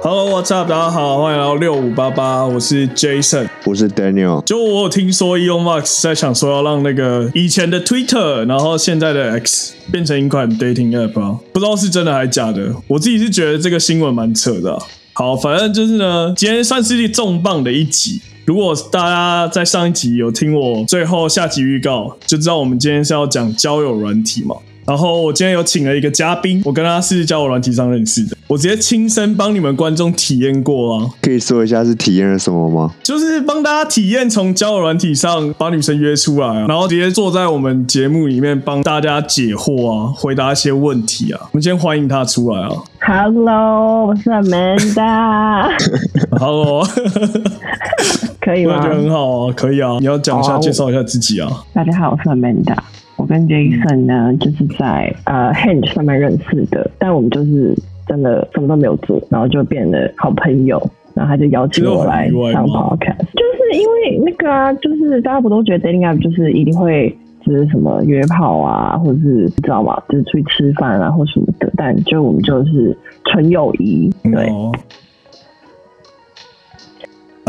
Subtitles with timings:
[0.00, 0.68] Hello，What's up？
[0.68, 4.42] 大家好，欢迎来到六五八八，我是 Jason，我是 Daniel。
[4.44, 12.74] 就我有听说 Elon Musk 在想说要让那个以前的 Twitter，然后现在的 X 变成一款 dating app 啊，不知道是真的还是假的。
[12.88, 14.82] 我自己是觉得这个新闻蛮扯的啊。
[15.12, 18.20] 好，反正就是呢，今天算是一重磅的一集。
[18.48, 24.56] 如果大家在上一集有听我最后下集预告，就知道我们今天是要讲交友软体嘛。
[24.86, 31.10] 然后我今天有请了一个嘉宾，我跟他是交友软体上认识的，我直接亲身帮你们观众体验过啊。
[31.20, 32.94] 可以说一下是体验了什么吗？
[33.02, 41.40] 就是帮大家体验从交友软体上把女生约出来啊，然后直接坐在我们节目里面帮大家解惑啊，回答一些问题啊。
[41.42, 42.70] 我们先欢迎他出来啊。
[43.00, 45.68] Hello，我是 Amanda。
[46.40, 46.82] Hello，
[48.48, 48.76] 可以吗？
[48.78, 49.98] 我觉得很好啊，可以啊。
[50.00, 51.50] 你要讲一下，oh, 介绍一下自己啊。
[51.74, 52.78] 大家好，我是 Amanda。
[53.16, 60.80] 我跟 Jason 呢，就是在呃 Hinge 上面认识的，但我们就是真的什么都没有做，然后就变得好朋友，
[61.12, 70.02] 然后他就邀请我来上 Podcast，就是因为那个啊，就是大家不都觉得 Dating App 就是一定会就是什么约炮啊，或者是你知道吗？
[70.08, 72.96] 就是出去吃饭啊或什么的，但就我们就是
[73.26, 74.48] 纯友谊，对。
[74.48, 74.72] 嗯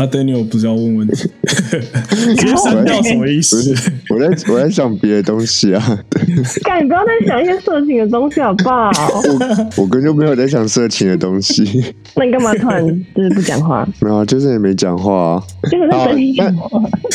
[0.00, 3.74] 阿 Daniel 不是要问问题， 直接删掉什么意思？
[4.10, 5.98] 我在我在想别的东西啊。
[6.64, 8.90] 干，你不要再想一些色情的东西好不好？
[9.76, 11.84] 我我根本就没有在想色情的东西。
[12.16, 13.86] 那你干嘛突然就是不讲话？
[14.00, 15.42] 没有，就是也没讲话啊。
[15.70, 16.54] 就是在。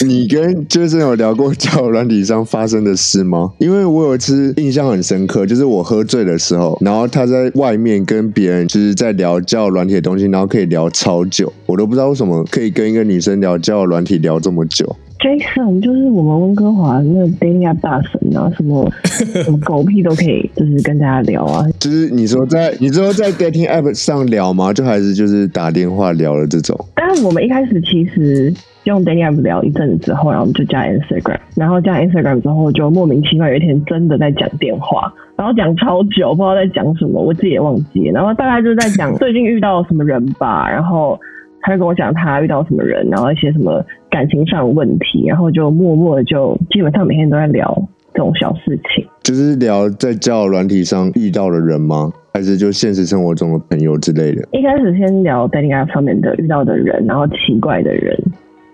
[0.06, 3.52] 你跟就是有聊过交友软体上发生的事吗？
[3.60, 12.66] 因为我有一次印象很深刻，就是我喝醉的时候，然后他在外面跟别人就是在聊交友软体的东西，然后可以聊超久，我都不知道为什么可以。
[12.76, 18.90] 跟一个女生聊交友软体聊这么久，Jason 就是我们温哥华那个 dating app 大神啊，什么
[19.44, 21.66] 什么狗屁都可以，就是跟大家聊啊。
[21.80, 24.74] 就是你说在你说在 dating app 上聊吗？
[24.74, 26.78] 就还是就是打电话聊了这种？
[26.96, 28.54] 但是我们一开始其实
[28.84, 38.04] 用 dating app 聊一阵子之后，然后我们就加 Instagram，然后加 Instagram 之后就莫名其妙有一天真的在讲电话，然后讲超久，不知道在讲什么，我自己也忘记。
[38.14, 41.20] 然后大概就是在讲最近遇到什么人吧，然后。
[41.66, 47.76] 他就跟我讲他遇到什么人，然后一些什么感情上的问题，然后就默默的就基本上每天都在聊
[48.14, 49.04] 这种小事情。
[49.24, 52.14] 就是聊在交友软体上遇到的人吗？
[52.36, 54.48] 还是就现实生活中的朋友之类的？
[54.52, 58.16] 一开始先聊 dating app 上面的遇到的人，然后奇怪的人，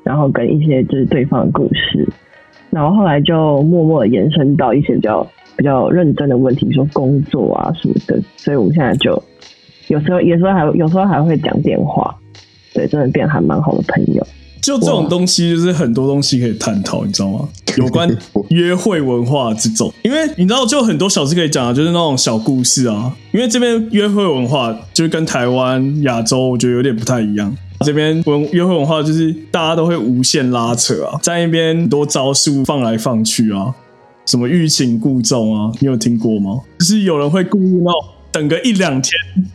[0.04, 2.06] 然后跟一些就是对方的故事，
[2.72, 5.26] 然后后来就默默的延伸到一些比较
[5.56, 8.22] 比较认真的问题，比如说工作啊什么的。
[8.36, 9.12] 所以我们现在就
[9.88, 12.14] 有时候有时候还有时候还会讲电话。
[12.74, 14.26] 对，真的变还蛮好的朋友。
[14.62, 17.50] 就这种东西，就是很多东西可以探讨，你知道吗？
[17.78, 18.08] 有关
[18.50, 23.12] 约会文化这种，因为你知道，就很多小事可以讲啊，就是那种小故事啊。
[23.32, 27.52] 因为这边约会文化就是跟台湾、亚洲，我觉得有点不太一样。
[27.84, 33.74] 这边文约会文化就是大家都会无限拉扯啊，在那边很多招数放来放去啊，
[34.28, 36.60] 什么欲擒故纵啊，你有听过吗？
[36.78, 37.92] 就是有人会故意闹。
[38.32, 39.14] 等个一两天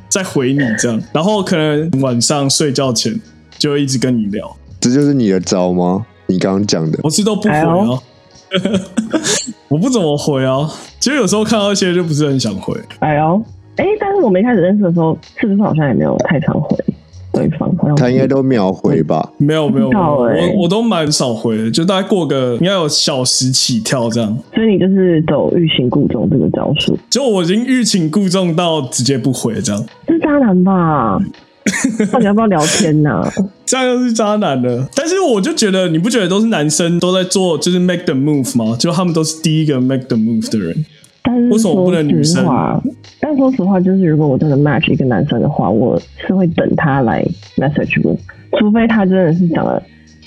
[0.08, 3.18] 再回你这样，然后可能晚上睡觉前
[3.58, 6.04] 就会一直跟你聊，这就是你的招吗？
[6.26, 8.02] 你刚刚讲的，我是都不回啊，
[8.50, 8.80] 哎、
[9.68, 10.68] 我不怎么回啊，
[11.00, 12.78] 其实有时候看到一些就不是很想回。
[12.98, 13.42] 哎呦，
[13.76, 16.76] 哎，但是我们一开始认识的时候，是不是好像也没有太常回？
[17.36, 19.30] 对方他应该都秒回吧？
[19.36, 24.38] 没有没有，我我都蛮少回的，就大概过个应该有小时起跳这样。
[24.54, 26.98] 所以你就是走欲擒故纵这个招数？
[27.10, 29.86] 就我已经欲擒故纵到直接不回这样。
[30.06, 31.18] 这是渣男吧？
[32.12, 33.32] 到底要不要聊天呢、啊？
[33.66, 34.88] 这样又是渣男的。
[34.94, 38.76] 但是我就觉得，你不觉得都是男生都在做，就是 make the move 吗？
[38.78, 40.86] 就他们都是第一个 make the move 的人。
[41.26, 42.46] 但是为什么不能女生？
[43.18, 47.26] 但说实话，就是如果我真的 match 一个男生的话，我是会等他来
[47.56, 48.16] message 我，
[48.58, 49.82] 除非他真的是长得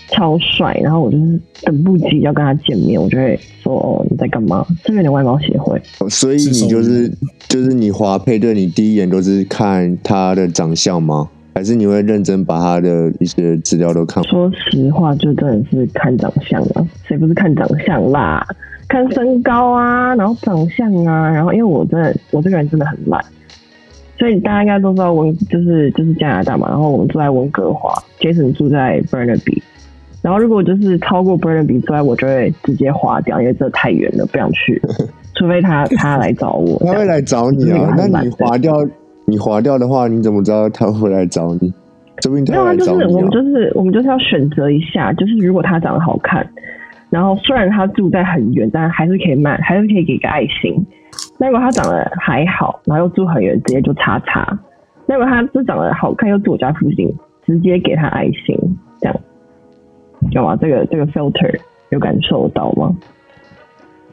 [0.10, 4.66] 超帅，然后我就是等不及要跟他见面，我就会说哦，你在干嘛？
[4.84, 5.82] 这边有点外貌协会。
[6.10, 7.10] 所以你就是
[7.48, 11.30] 就是你滑配对，你第一眼都是看他的长相吗？
[11.56, 14.24] 还是你会认真把他的一些资料都看？
[14.24, 18.46] 说实话，就真的是看长相啊，谁不是看长相啦？
[18.90, 23.24] 看身高啊，然后长相啊，然后因为我真的我这个人真的很懒，
[24.18, 29.62] 所以大家应该都知道温就是就是加拿大嘛，然后我们住在温哥华，Jason 住在 Burnaby，
[30.22, 34.82] 然后如果就是超过 Burnaby 之外，我就会直接划掉，因为这太远了，不想去，
[35.36, 37.94] 除非他他来找我，他会来找你啊？
[37.96, 38.74] 那你划掉
[39.26, 41.72] 你划掉的话，你怎么知道他会来找你？
[42.50, 46.46] 没有啊，就是我们就是我们就是要选择一下，就是如果他长得好看，
[47.10, 50.86] 然后虽然他住在很远，但还是可以卖，还是可以给个爱心。
[51.38, 54.58] 那如果他长得还好，然后又住很远，直接就叉叉。
[55.06, 57.12] 那如果他就长得好看，又住我家附近，
[57.46, 58.56] 直接给他爱心，
[59.02, 59.20] 这样
[60.32, 60.56] 有吗？
[60.56, 61.60] 这个这个 filter
[61.90, 62.96] 有感受到吗？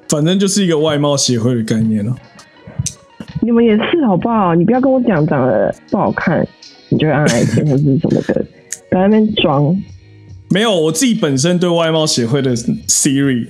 [0.09, 2.15] 反正就是一个外貌协会的概念了。
[3.43, 4.55] 你们也是好不好？
[4.55, 6.47] 你不要跟我讲长得不好看，
[6.89, 8.43] 你就会按爱心或是什么的，
[8.91, 9.77] 在那边装。
[10.57, 13.47] 没有，我自己本身对外貌协会的 theory，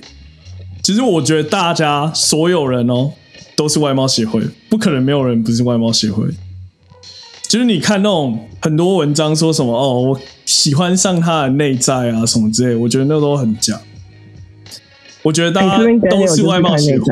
[0.83, 3.13] 其实我觉得大家所有人哦
[3.55, 6.25] 都是外貌协会，不可能没有人不是外貌协会。
[7.47, 13.79] 就是你看那种很多文章说什么哦，我喜欢上他的内在啊什么之类，我觉得那都很假。
[15.21, 15.77] 我觉得大家
[16.09, 17.05] 都是外貌协会。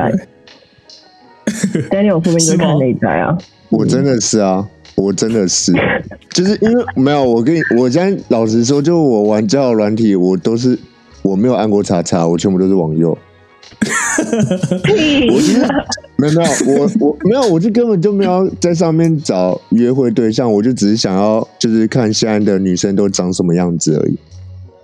[1.90, 3.38] Daniel 后面就看内在啊，
[3.70, 5.74] 我真的是啊，我真的是，
[6.32, 10.78] 就是因为没有我跟你，我现在老实说，就我玩交友软体，我都是
[11.22, 13.18] 我没有按过叉叉，我全部都是往右。
[15.32, 15.62] 我其实
[16.18, 16.50] 没有没有，
[16.80, 24.18] 我我没有，我就根本就没有在上面找约会对象，我就只是想要就是看现在的女生都长什么样子而已。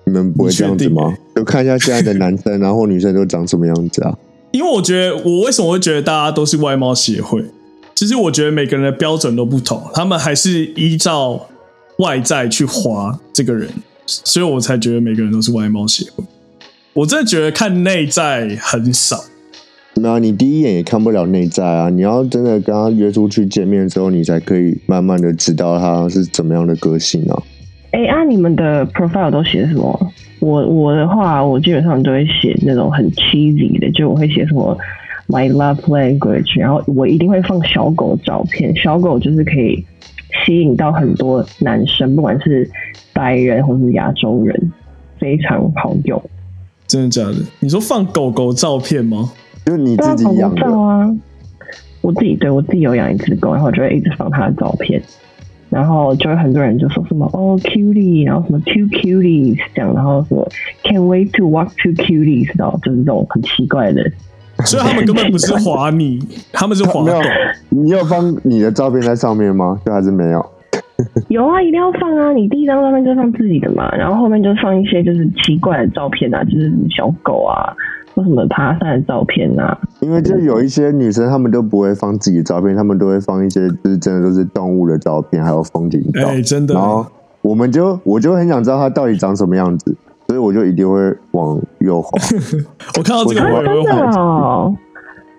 [0.04, 1.16] 你们不会这样子吗？
[1.36, 4.18] 就看一下现在的男生，然后女生都长什么样子啊？
[4.52, 7.46] 因为我觉得，我为什么会觉得大家都是外貌协会？
[8.02, 11.40] 其实我觉得每个人的标准都不同，他们还是依照
[12.00, 13.70] 外在去划这个人，
[14.08, 16.24] 所以我才觉得每个人都是外貌协会。
[16.94, 19.24] 我真的觉得看内在很少。
[19.94, 21.90] 没有，你第一眼也看不了内在啊！
[21.90, 27.44] 你要真的跟他约出去见面之后，你才可以慢慢的知道他是怎么样的个性啊。
[27.92, 30.12] 哎，啊，你们的 profile 都写什么？
[30.40, 34.76] 我我的话，我基本上都会写那种很 cheesy 的，就我会写什么
[35.32, 39.84] my love language，然后我一定会放小狗照片，小狗就是可以
[40.46, 42.70] 吸引到很多男生，不管是
[43.14, 44.72] 白人或是亚洲人，
[45.18, 46.22] 非常好用。
[46.86, 47.36] 真的假的？
[47.62, 49.32] 你说放狗狗照片吗？
[49.66, 51.10] 就是你自己养的啊？
[52.02, 55.02] 我自己对我自己有养一只狗，然后我就会一直放它的照片。
[55.70, 60.46] 然后就会很多人就说什么哦，cutie，然后什么 two cuties 这样，然后什么
[60.84, 64.12] can't wait to walk two cuties，然后就是这种很奇怪的。
[64.66, 66.20] 所以他们根本不是滑你，
[66.54, 67.04] 他们是滑。
[67.04, 67.20] 没有，
[67.70, 69.80] 你有放你的照片在上面吗？
[69.86, 70.46] 就还是没有？
[71.30, 72.32] 有啊，一定要放啊！
[72.34, 77.74] 你第一张照片就放自己的嘛，然后后面就放一些就是奇怪的照片啊，就是小狗啊。
[78.14, 79.76] 或什么爬山的照片啊？
[80.02, 86.28] 因为就有一些女生，她们都不会放自己的照片，她们都会放一些就是真的都是动物的照片，还有风景照。
[86.28, 86.74] 哎，真的。
[86.74, 87.06] 然后
[87.42, 89.96] 我们就我就很想知道它到底长什么样子，
[90.32, 92.10] 所以我就一定会往右滑。
[92.98, 94.74] 我看到这个我真的哦，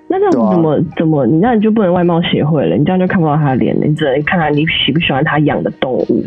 [0.07, 1.27] 那这样怎么、啊、怎么？
[1.27, 2.77] 你那你就不能外貌协会了？
[2.77, 6.23] 你这样就看不到他的脸，你只能看看你喜不喜欢他养的动物。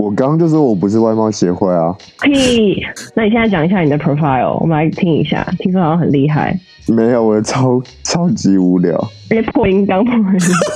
[0.00, 1.94] 我刚刚就说我不是外貌协会啊！
[2.22, 2.82] 屁！
[3.14, 5.46] 那你现在讲一下你的 profile，我们来听一下。
[5.58, 6.58] 听说好像很厉害。
[6.88, 8.98] 没有，我超超级无聊。
[9.28, 10.24] 别破音，刚破音。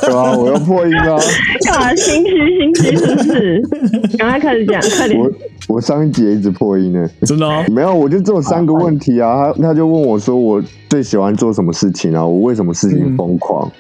[0.03, 1.17] 对啊，我要破音啊！
[1.65, 1.95] 干嘛？
[1.97, 3.63] 心虚，心虚是不是？
[4.19, 5.19] 赶快开始讲，快点。
[5.19, 5.31] 我
[5.69, 7.65] 我上一集也一直破音呢，真的、哦？
[7.73, 9.51] 没有，我就只有三个问题啊。
[9.55, 12.23] 他他就问我说，我最喜欢做什么事情啊？
[12.27, 13.67] 我为什么事情疯狂？
[13.67, 13.73] 嗯、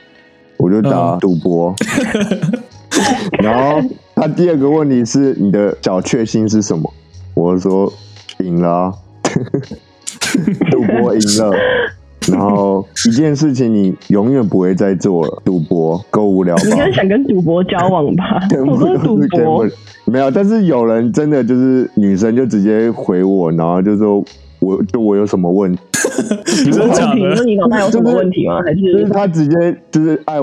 [0.56, 1.74] 我就答赌博。
[3.42, 3.80] 然后。
[4.16, 6.88] 他第二个问题是你的小确幸是什么？
[7.34, 7.92] 我说
[8.38, 8.94] 赢了、啊，
[10.70, 11.52] 赌博赢了。
[12.30, 16.62] 然后一件事情你永远不会再做了，赌博够无聊吧？
[16.64, 18.40] 你应该想跟赌博交往吧？
[18.64, 19.68] 我说赌博
[20.04, 24.24] 没有，但是有人真的就是女生就直接回我，然后就说
[24.60, 25.80] 我就我有什么问题？
[26.64, 27.44] 你真的假的？
[27.44, 28.62] 你脑袋有什么问题吗？
[28.64, 30.36] 还是就是他直接就是爱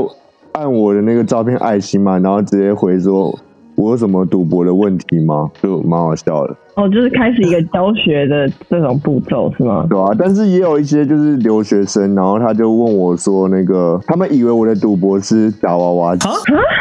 [0.53, 3.37] 按我的那个照片爱心嘛，然后直接回说。
[3.75, 5.49] 我有什么赌博的问题吗？
[5.63, 6.55] 就蛮好笑的。
[6.75, 9.87] 哦，就是开始一个教学的这种步骤是吗？
[9.89, 16.27] 对啊，但是也有一些就是留学生，然后他就问我说：“那个他们以为我的赌博是夹娃娃机。”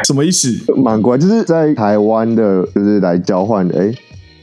[0.04, 0.50] 什么意思？
[0.74, 3.80] 蛮怪，就是在台湾的，就是来交换的。
[3.80, 3.90] 哎，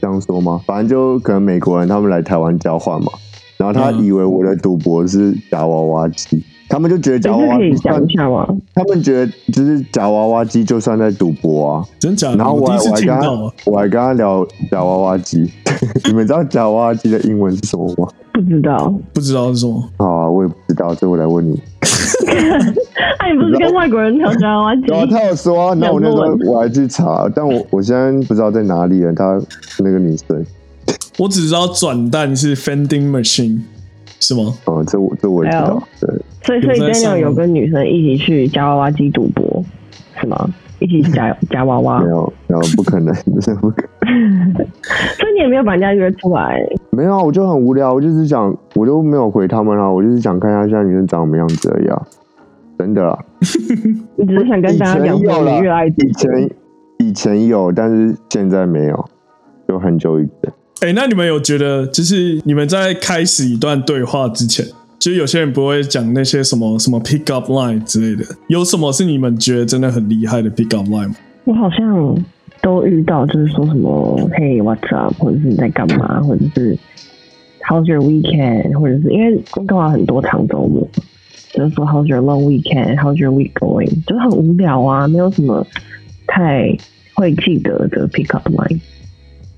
[0.00, 0.60] 这样说吗？
[0.66, 3.12] 反正就可能美国人他们来台湾交换嘛，
[3.58, 6.42] 然后他以为我的赌博是夹娃娃机。
[6.68, 7.74] 他们就觉得夹娃娃机，
[8.74, 12.36] 他们觉得就是夹娃娃机就算在赌博啊，真假的？
[12.36, 13.30] 然后我还我还跟他
[13.64, 15.50] 我还跟他聊夹娃娃机，
[16.06, 18.06] 你们知道夹娃娃机的英文是什么吗？
[18.32, 19.82] 不知道，不知道是什么。
[19.96, 21.60] 好啊，我也不知道，所以我来问你。
[23.18, 24.82] 哎，你不是跟外国人聊夹娃娃机？
[24.92, 29.12] 然后他有说，啊那我那时候我还去查，但我我现在不知道在哪里了。
[29.14, 29.40] 他
[29.78, 30.44] 那个女生，
[31.18, 33.60] 我只知道转蛋是 vending machine。
[34.20, 34.52] 是吗？
[34.66, 35.82] 哦，这我这我也知道。
[36.00, 36.10] 对，
[36.48, 39.62] 所以所以 Daniel 有跟女生一起去夹娃娃机赌博，
[40.18, 40.48] 是吗？
[40.78, 42.00] 一起去夹夹娃娃？
[42.00, 43.60] 没有，没有，不可能， 不可能。
[45.18, 46.58] 所以你也没有把人家约出来？
[46.88, 52.02] 没有啊，我就很无聊，我就是想，我都没有回他们啊，我就是想看一下现在女生长什么样子而已啊，
[52.78, 53.18] 真的啦。
[54.16, 56.50] 你只是想跟大家讲说你越爱以前
[56.98, 59.04] 以前有，但是现在没有，
[59.68, 60.52] 就很久以前。
[60.80, 64.64] 哎、欸，那你们有觉得，就是你们在开始一段对话之前，
[64.98, 71.16] 就有些人不会讲那些什么什么 pick up line 之类的，有什么是你们觉得真的很厉害的 pick up line 吗？
[71.44, 72.24] 我好像。
[72.60, 76.76] 都遇到，就是说什么 “Hey, what's up”，或者是你在干嘛，或者是
[77.60, 80.86] “How's your weekend”，或者是因为温哥华很多长周末，
[81.52, 85.64] 就是说 “How's your long weekend”、“How's your week going”，就是很无聊啊，没有什么
[86.26, 86.76] 太
[87.14, 88.80] 会记得的 pick up line。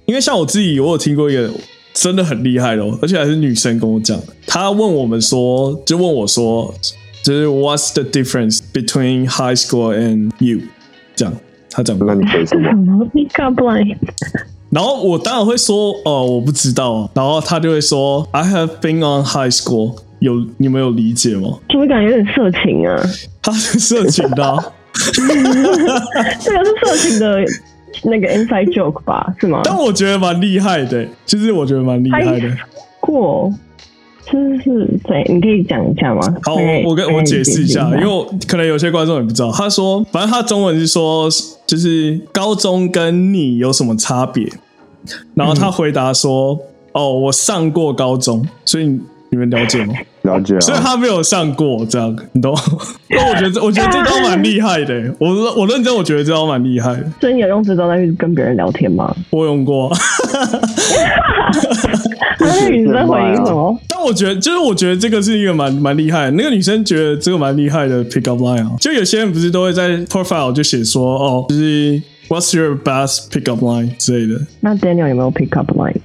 [0.05, 1.51] 因为像我自己，我有听过一个
[1.93, 6.75] 真的很厉害哦，而且还是女生跟我讲，她问我们说，就问我说，
[7.23, 10.61] 就是 “What's the difference between high school and you？”
[11.17, 11.35] 这样。
[11.71, 12.71] 她讲，那你可以什么？
[14.71, 17.11] 然后我当然会说，哦，我不知道。
[17.15, 19.97] 然后她就会说，I have been on high school。
[20.21, 21.59] 有你们有理解吗？
[21.69, 22.95] 就会感觉有点色情啊。
[23.43, 24.63] 他是色情的、啊，
[25.15, 25.23] 这
[26.53, 27.43] 个是色情的
[28.05, 29.35] 那个 inside joke 吧？
[29.39, 29.61] 是吗？
[29.65, 32.57] 但我觉得蛮厉害的，其实我觉得蛮厉害的。
[33.01, 33.53] 过。
[34.31, 36.21] 就是对，你可以讲一下吗？
[36.43, 36.55] 好，
[36.85, 39.51] 我跟我解释一下，因为可能有些观众也不知道。
[39.51, 41.29] 他说，反正他中文是说，
[41.67, 44.49] 就是高中跟你有什么差别？
[45.35, 46.55] 然后他回答说
[46.95, 49.01] ：“嗯、哦，我上过高中，所以。”
[49.33, 49.95] 你们了解吗？
[50.31, 52.55] 了解啊，所以他没有上过这样，你懂？
[53.11, 55.15] 那我觉得，我觉得这招蛮厉害的。
[55.19, 57.05] 我我认真，我觉得这招蛮厉害的。
[57.21, 59.15] 所以你有用这招在跟别人聊天吗？
[59.31, 59.91] 我用过。
[62.43, 63.79] 那女生回应什么？
[63.89, 66.31] 但我觉得，就是我觉得这个是一个蛮蛮厉害的。
[66.33, 68.73] 那个女生觉得这个蛮厉害的 pick up line 啊。
[68.81, 74.41] 就有些人不是都会在 profile 就写说，哦，就是 What's your best pick up line 之类的。
[74.61, 75.97] 那 Daniel 有没有 pick up line？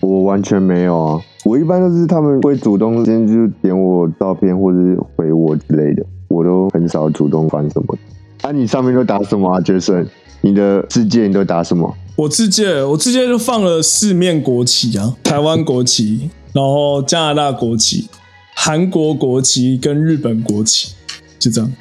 [0.00, 1.20] 我完全没有啊。
[1.48, 7.96] 我一般都是他们会主动先就点我照片或者是回我之类的，我都很少主动翻什么。
[8.42, 10.06] 啊，你上面都打什么啊，Jason？
[10.42, 11.96] 你的世界你都打什么？
[12.16, 18.10] 我自介，我自介就放了四面国旗啊，台湾国旗，然后加拿大国旗、
[18.54, 20.92] 韩国国旗跟日本国旗，
[21.38, 21.72] 就这样。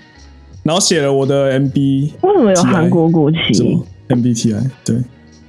[0.63, 1.75] 然后写了我的 MB，
[2.21, 3.53] 为什么有韩国国旗？
[3.53, 4.69] 什么 MBTI？
[4.85, 4.95] 对。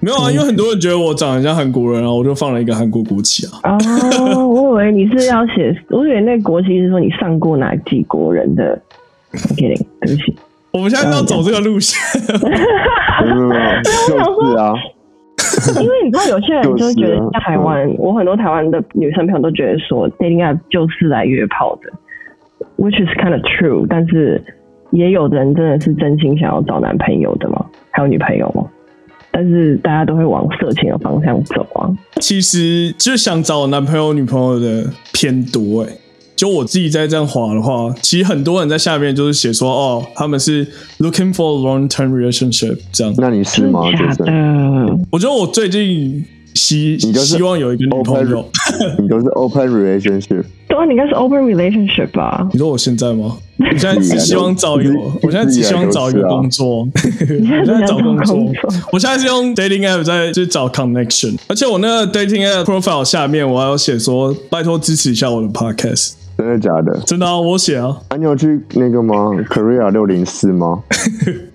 [0.01, 3.77] 没有啊，因为很多人觉得我长得像韩国人啊，我就放了一个韩国国旗啊。
[4.25, 8.81] 哦， 我以为你是要写，我以为那国旗是说你上过哪几国人的。
[9.53, 10.37] OK，对不起。
[10.73, 11.99] 我们现在要走这个路线。
[12.41, 14.73] 没有就是啊。
[15.81, 21.91] 因为你知道，有些人就觉得在台湾，我很多台湾的女生朋友都觉得说，dating app 就是来约炮的
[22.77, 23.85] ，which is kind of true。
[23.89, 24.41] 但是
[24.91, 27.67] 也有人真的是真心想要找男朋友的吗？
[27.91, 28.65] 还有女朋友吗？
[29.39, 31.87] 但是大家都会往色情的方向走啊。
[32.21, 35.93] 其实就想找男朋友、女朋友的偏多哎。
[36.35, 40.67] 就我自己在这样滑的话，其实很多人在下面就是写说，哦，他们是
[40.99, 43.15] looking for a long-term relationship 这样。
[43.19, 43.83] 那你是吗？
[43.93, 44.25] 假的。
[45.13, 48.45] 我觉得我最近希希望有一个女朋友。
[48.99, 50.43] 你都是 open relationship。
[50.79, 52.49] 对啊，你应该是 open relationship 吧？
[52.53, 53.37] 你说我现在吗？
[53.59, 56.87] 我现在只希望找一个，我现在只希望找一个工作。
[56.95, 58.37] 我现在找工作，
[58.93, 66.13] 我现在是用 dating app 在就找 connection，而且我那个 dating app profile 下面我还有写说，拜托支持一下我的 podcast。
[66.37, 66.97] 真的假的？
[67.05, 67.97] 真的啊，我写啊。
[68.09, 70.85] 啊，你有去那个吗？Korea 六零四吗？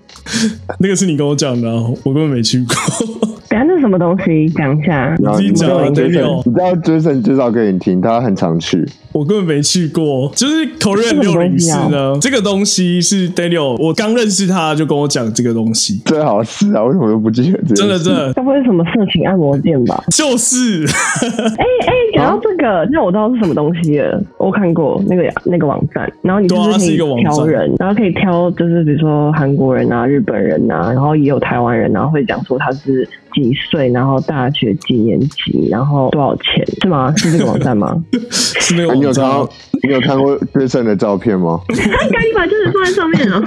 [0.78, 3.33] 那个是你跟我讲的啊，我根本没去过。
[3.54, 4.48] 等下，那是什么东西？
[4.50, 5.14] 讲一下。
[5.16, 8.84] 你自己讲啊，对，你知道 Jason 介绍给你听，他很常去。
[9.12, 12.18] 我根本没去过，就是 Korean 六零四呢。
[12.20, 16.02] 这个东西是 Daniel，我刚认识他就跟我讲这个东西。
[16.04, 17.62] 最好是啊，为什么都不记得？
[17.76, 20.02] 真的真的，该不会是什么色情按摩店吧？
[20.10, 20.84] 就是。
[21.56, 24.20] 哎哎，讲到这个，那我知道是什么东西了。
[24.38, 37.12] 我看过那个那个网站，然后你就是可以挑人，然后可以挑就是比如说韩国人啊、日本人啊，然后也有台湾人，然后会讲说他是几岁，然后大学几年级，然后多少钱，是吗？
[37.18, 37.94] 是这个网站吗？
[38.30, 39.00] 是那个网站。
[39.02, 39.48] 你有看？
[39.82, 41.60] 你有看过 Jason 的照片吗？
[41.68, 43.42] 赶紧把就是放在上面啊！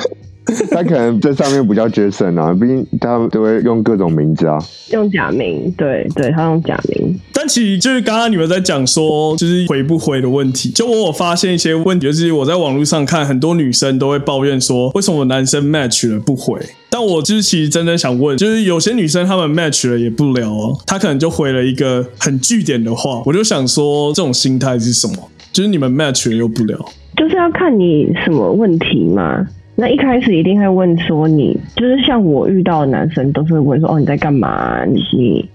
[0.72, 4.58] 他可能在上面不叫 Jason 啊，毕竟他都会用各种名字啊，
[4.92, 5.72] 用假名。
[5.78, 7.20] 对对，他用假名。
[7.34, 10.70] 但其实就是刚刚你们在讲说，就是回不回的问题。
[10.70, 16.60] 就我有发现一些问题，就是我在网络上看很多女生都会抱怨说，为什么男生 match 了不回？
[16.90, 25.16] 但我就是其实真的想问，就是有些女生她们 match 了也不聊哦，她可能就回了一个很句点的话，我就想说这种心态是什么？
[25.52, 26.78] 就是你们 match 了又不聊，
[27.18, 29.46] 就是要看你什么问题嘛。
[29.80, 34.84] 那一开始一定会问说你，就是像我遇到的男生都是问说哦，你在干嘛？
[34.86, 35.48] 你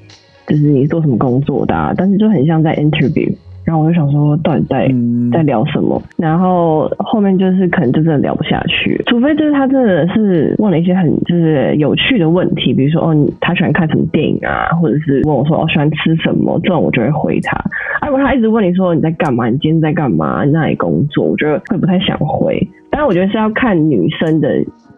[0.47, 3.29] 就是你做什么工作的啊，但是就很像在 interview。
[3.65, 6.01] 然后我就想说，到底在、嗯、在聊什么？
[6.17, 17.57] 然后后面就是可能就真的聊不下去，除非就是他真的是问了一些很就是有趣的问题，比如说哦，你他喜欢看什么电影啊，或者是问我说哦喜欢吃什么，这种我就会回他。
[18.01, 22.61] 啊，如果他一直问你说你在干嘛，你今天在干嘛，你在哪里工作，我觉得会不太想回。
[22.93, 24.49] 当然，我觉得是要看女生的。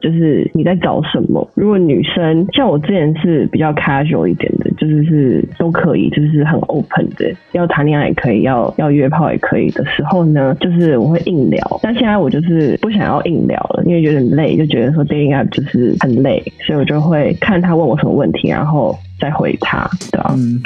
[0.01, 1.49] 就是你在找什么？
[1.55, 11.81] 如果女生像我之前是比较 casual 一点的，就是是都可以，就是很 open 的，要谈恋爱也可以，要要约炮也可以的时候呢，就是我会硬聊。
[11.83, 20.35] 但现在我就是不想要硬聊了，因为有点累，就觉得说 dating app 就是很累，所以我就会看他问我什么问题，然后再回他，对吧？
[20.37, 20.61] 嗯，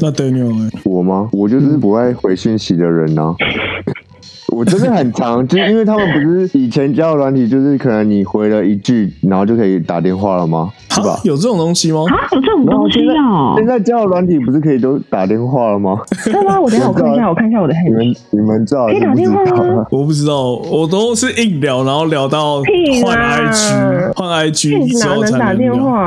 [0.00, 1.28] 那 Daniel 我吗？
[1.34, 3.36] 我就是不爱回讯息的人呢、啊。
[4.50, 10.70] 我真的很长， 就是因为他们不是以前交友软体，就是可能你回了一句，然后就可以打电话了吗？
[10.90, 11.18] 是吧？
[11.24, 12.00] 有这种东西吗？
[12.10, 13.54] 啊，有这种东西啊！
[13.56, 15.96] 现在交友软体不是可以都打电话了吗？
[16.12, 16.60] 是吗？
[16.60, 17.88] 我等下我看一下，我看一下我的 Hinge。
[17.88, 19.86] 你们你们知道可以打电话吗？
[19.90, 22.56] 我不知道，我都是硬聊，然后聊到
[23.04, 26.00] 换 IG，换 IG 哪能打电话？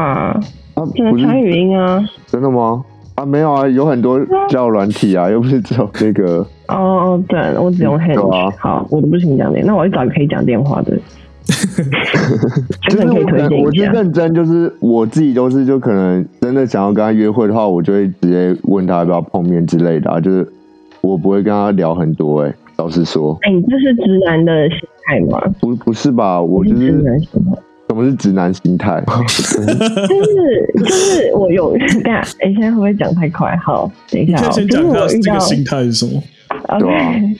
[0.75, 2.00] 啊，只能传语音啊？
[2.27, 2.83] 真的吗？
[3.15, 6.46] 啊，没有啊，有很多交友软体啊，又不是只有这个。
[6.67, 8.51] 哦哦，对，我只用 Hinge、啊。
[8.58, 10.98] 好，我都不行讲电，那我去找可以讲电话的。
[12.89, 20.48] 就是我可能，我是认真，就是我自己都是，就可能真的想要跟他约会的话，我就会直接问他要不要碰面之类的啊，就是
[21.01, 22.50] 我不会跟他聊很多、欸。
[22.50, 25.39] 哎，老实说，哎、欸，你这是直男的心态吗？
[25.60, 26.41] 不，不是吧？
[26.41, 27.03] 我就是。
[27.93, 29.01] 什么是直男心态？
[29.05, 29.65] 就是
[30.77, 33.55] 就是我有 等下，哎、欸，现在会不会讲太快？
[33.57, 36.21] 好，等一下、喔，先讲一下这个心态是什么
[36.69, 37.38] ？OK。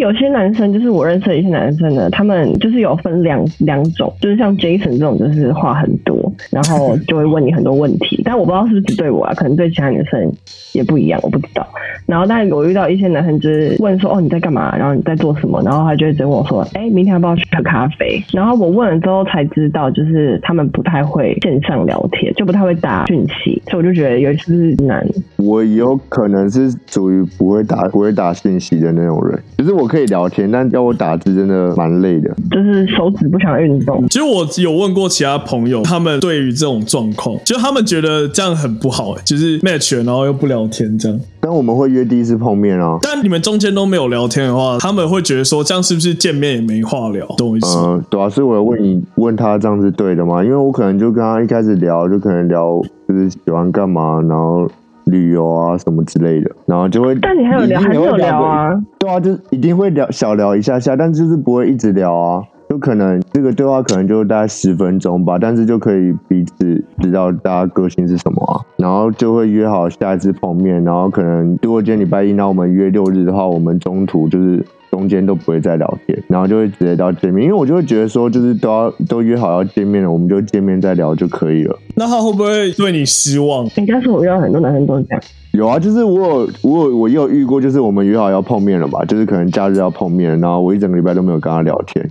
[0.00, 8.22] 有些男生，就是我认识的一些男生呢，他们就是有分两两种，就是像 Jason 这种，就是话很多，然后就会问你很多问题。
[8.24, 10.32] 但我不知道是不是只对我啊，可能对其他女生
[10.72, 11.66] 也不一样，我不知道。
[12.06, 14.74] 然后，但是我遇到一些男生，就是问说：“哦，你在干嘛？
[14.76, 25.06] 然后你在做什么？”然后他就会直问我说：“哎，明天要不要去喝咖啡？”然后我问了之后才知道，就是他们不太会线上聊天，就不太会打讯息，所以我就觉得尤其是男。
[25.36, 29.70] 我有可能是属于不会打不会打讯息的那种人，就是。
[29.80, 34.06] 我可以聊天，但要我打字真的蛮累的，就是手指不想运动。
[34.08, 41.20] 其实我有问过其他朋友，他们对于这种状况，就他们觉得这样很不好，就是 match 然后又不聊天这样。
[41.40, 42.98] 但我们会约第一次碰面啊。
[43.02, 47.26] 但你们中间都没有聊天的话，他们会觉得说这样是不是见面也没话聊？
[47.36, 47.78] 懂我意思？
[47.78, 48.28] 嗯，对啊。
[48.28, 50.44] 所以我要问你，问他这样是对的吗？
[50.44, 54.70] 因为我可能就跟他一开始聊，就可能聊就是喜欢干嘛，然后。
[55.06, 58.70] 旅游啊什么之类的，然后就会，但你还有聊，还是有聊啊？
[58.98, 62.42] 对啊，就一定会聊，小聊一下下，但就是不会一直聊啊。
[62.70, 74.64] 就可能这个对话可能就大概十分钟吧，但是就可以彼此知道大家个性是什么啊，然后就会约好下一次碰面，然后可能如果今天礼拜一，那我们约六日的话，我们中途就是。
[74.90, 81.78] 中间都不会再聊天，然后就会直接到见面，因为我就会觉得说，就是都要都约好要见面了，我们就见面再聊就可以了。
[81.94, 83.64] 那他会不会对你失望？
[83.76, 85.22] 应该是我遇到很多男生都是这样。
[85.52, 92.04] 有啊，就是我有我有我也有遇过，就是我们约好要碰面了吧，就是可能假日要碰面，然后我一整个礼拜都没有跟他聊天，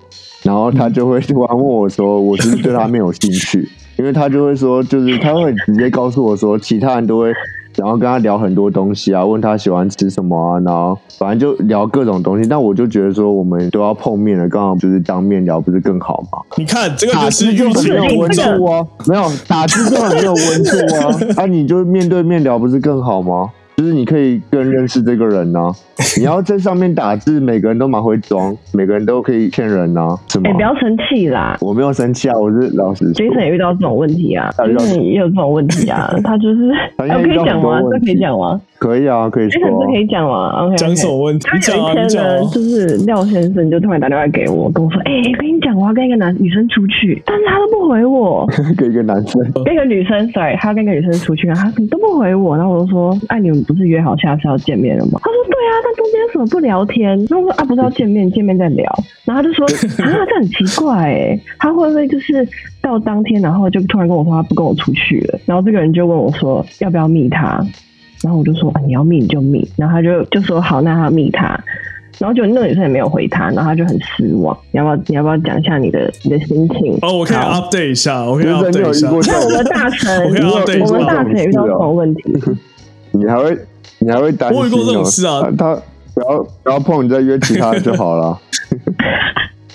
[0.44, 3.68] 然后他就会突然问我说，我是不是对他没有兴趣？
[3.98, 7.34] 因为他就会说，就是他会直接告诉我说，其他人都会。
[7.76, 12.50] 然后跟他聊很多东西啊，问他喜欢吃什么啊，然后反正就聊各种东西。
[12.50, 16.40] 但我就觉得说，我们都要碰面了，刚好就是当面聊，不是更好吗？
[16.58, 23.50] 你看这个就是就很没有温度啊， 没有打字就很没有温度啊，啊，你就面对面聊，不是更好吗？
[23.80, 25.72] 就是你可以更认识这个人呢、啊。
[26.20, 30.20] 你要在上面打字，每个人都蛮会装，每个人都可以骗人呢、啊。
[30.28, 30.50] 什么？
[30.50, 31.56] 哎、欸，不要生气啦！
[31.62, 33.14] 我没有生气啊，我是老实说。
[33.14, 37.80] Jason 也遇到这种问题啊，Jason 也有这种问题啊，他就是，他可以讲吗？
[37.90, 38.60] 这可以讲吗？
[38.80, 39.62] 可以啊，可以说。
[39.62, 40.78] 这可以讲吗？OK, okay。
[40.78, 41.46] 讲什么问题？
[41.50, 48.48] 他有一天呢，就是廖先生就突然打电话给我，跟我说：“哎、欸，跟你讲，我要跟一个男女生出去，但是他都不回我。
[48.78, 52.56] ”跟一个男生，跟一个女生，sorry，他要跟一个女生出去啊，他都不回我。
[52.56, 58.90] 然后我就说：“哎、啊，你们不是约好下次要见面了吗？”他说：“对啊，但中间怎么不聊天？”然后我说：“啊，不是要见面，见面再聊。”
[59.26, 59.66] 然后他就说
[60.04, 62.48] ：“啊，这很奇怪哎，他会不会就是
[62.82, 67.62] 到当天，然后就突然跟我说他不跟我出去了？”然后这个人就问我说：“要不要密他？”
[68.24, 71.60] 然后我就说啊，你要密你就密，然后他就就说好，那他密他，
[72.18, 74.58] 然后就那个女生也没有回他，然后他就很失望。
[74.72, 76.98] 你要不要你要不要讲一下你的你的心情？
[77.02, 79.10] 哦，我可以 update 一下，我可以 update 一下。
[79.10, 80.30] 那我们大成，我，
[80.86, 82.24] 我们大成遇到这种问题？
[83.12, 83.58] 你还会
[84.00, 84.60] 你还会担心？
[84.60, 85.76] 我遇过这种事啊，他
[86.14, 88.38] 不要不要碰，你再约其他的就好了。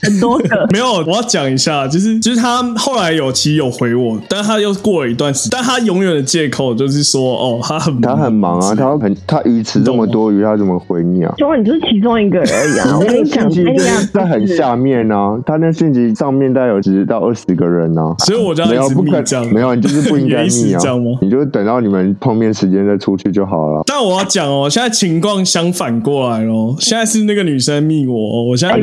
[0.05, 0.67] 很多个。
[0.71, 11.35] 没有，我要讲一下，就是就是他后来有其实有回我，但他又过了一段时间，但他永远的借口就是说，哦，他很他很忙啊，他很他鱼池这么多鱼，他怎么回你啊？
[11.37, 12.99] 就你就是其中一个而已啊！
[13.01, 20.81] 我跟你讲，哎呀，在很下面啊，他那讯息上面大概有十到二十个人呢，所以我就没有不可能，没有，你就是不应该 密啊，
[21.21, 23.83] 你就等到你们碰面时间再出去就好了。
[23.87, 28.77] 但我要讲哦，现在情况相反过来咯，现在是那个女生密我，我现在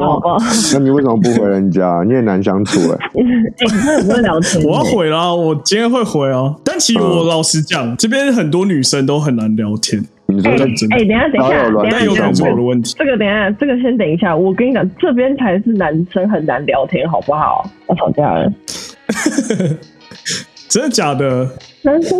[0.00, 0.36] 好不好？
[0.74, 2.02] 那你为什么不回人家？
[2.06, 2.98] 你也难相处 哎。
[3.14, 3.22] 你
[3.78, 4.62] 很会聊天。
[4.64, 6.54] 我要回啦，我今天会回啊。
[6.64, 10.02] 但其实我老实讲，这边很多女生都很难聊天。
[10.26, 10.52] 你真？
[10.52, 12.94] 哎，等一下，等一下，等一下，有什么问题？
[12.98, 14.34] 这个等一下，这个先等一下。
[14.34, 17.68] 我跟你讲，这边才是男生很难聊天，好不好？
[17.88, 18.52] 要吵架了。
[20.68, 21.48] 真的假的？
[21.82, 22.18] 男生。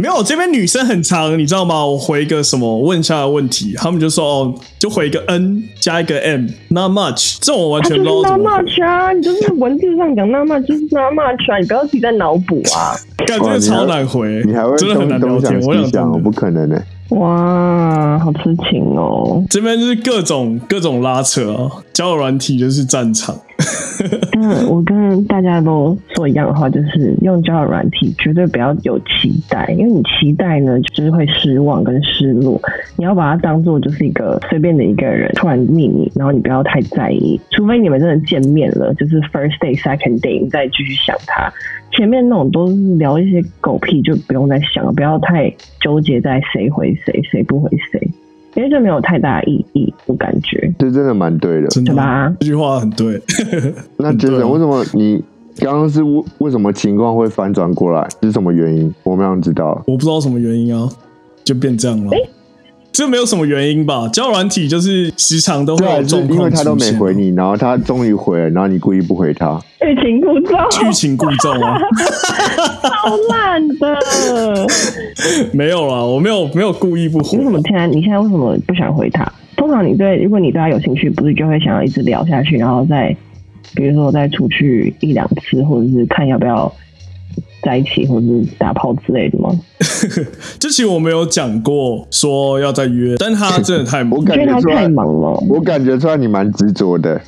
[0.00, 1.84] 没有，这边女生很长，你知道吗？
[1.84, 8.44] 我回一个什么问一下的问题，他们就说哦，就回一个 N 加一个 M，not much，这种我完全不知道怎么。
[8.44, 12.94] not much 啊，你就是文字上讲 not much，就是 not much 啊，你不要自己在脑补啊。
[13.26, 16.80] 感觉超难回，你还会真的很难聊天，我想我不可能呢。
[17.10, 19.42] 哇，好痴情哦！
[19.48, 23.34] 这边就是各种各种拉扯啊，交友软体就是战场。
[24.38, 32.60] 嗯，我跟大家都说一样的话，就是用交友软体绝对不要有期待，因为你期待呢，就是会失望跟失落。
[32.96, 41.50] 你要把它当做就是一个随便的一个人突然秘密，然后你不要太在意，除非你们真的见面了，就是 first day、second day，你再继续想他。
[41.98, 48.00] 前面那种都是聊一些狗屁，就不用再想了，不要太纠结在谁回谁，谁不回谁，
[48.54, 50.72] 因为这没有太大意义，我感觉。
[50.78, 52.32] 这真的蛮对的，真的吧？
[52.38, 53.20] 这句话很对。
[53.96, 55.20] 那杰森，为什么你
[55.58, 58.06] 刚刚是为为什么情况会反转过来？
[58.22, 58.94] 是什么原因？
[59.02, 59.82] 我们想知道。
[59.88, 60.88] 我不知道什么原因啊，
[61.42, 62.12] 就变这样了。
[62.12, 62.28] 欸
[62.98, 64.08] 这没有什么原因吧？
[64.12, 69.56] 交友软体就是时常都会有状况，因为他都没回你，然后他终于回了，然后你故意不回他，
[69.86, 71.78] 欲擒故纵，欲擒故纵啊！
[72.82, 74.66] 超烂的，
[75.52, 77.38] 没有啦，我没有没有故意不回。
[77.38, 77.86] 你怎么现在？
[77.86, 79.24] 你现在为什么不想回他？
[79.56, 83.16] 通常你对，如果你对他有兴趣，不是就会想要一直聊下去，然后再
[83.76, 86.74] 比如说再出去一两次，或者是看要不要。
[87.62, 89.50] 在一起或者是打炮之类的吗？
[90.58, 95.44] 之前我没有讲过说要再约，但他真的太忙，我感觉他太忙了。
[95.48, 97.20] 我感觉出来你蛮执着的，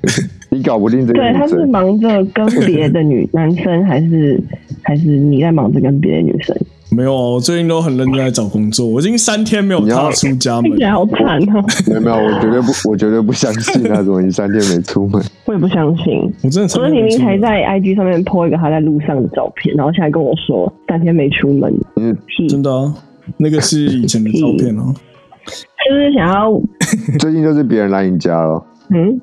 [0.50, 1.20] 你搞不定这个。
[1.20, 4.40] 对，他是忙着跟别的女男生，还是
[4.82, 6.56] 还是你在忙着跟别的女生？
[6.90, 11.64] 没有啊，我最近都很认真在找工作，我已经三天没有踏出家门，听起来好惨哦！
[11.86, 15.22] 没有没有，我绝对不， 我绝对不相信他怎么你三天没出门。
[15.44, 16.68] 我也不相信，我真的。
[16.68, 22.16] 昨天明明才在 IG 上面 po 一个他在路上的照片，然后现在跟我说三天没出门，嗯，
[22.48, 22.94] 真的啊，
[23.36, 24.94] 那个是以前的照片哦。
[25.88, 26.52] 就是想要
[27.18, 29.20] 最近就是别人来你家了，嗯，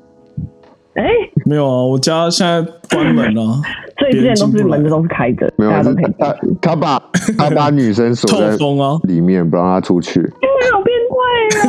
[0.94, 1.10] 哎、欸，
[1.44, 3.60] 没有啊，我家现在关门了。
[3.98, 5.82] 所以之前都是门子都是开着，没有，他
[6.18, 7.02] 他他把
[7.38, 8.56] 他把女生锁在
[9.04, 10.20] 里面，不让她出去。
[10.20, 11.16] 天哪好变怪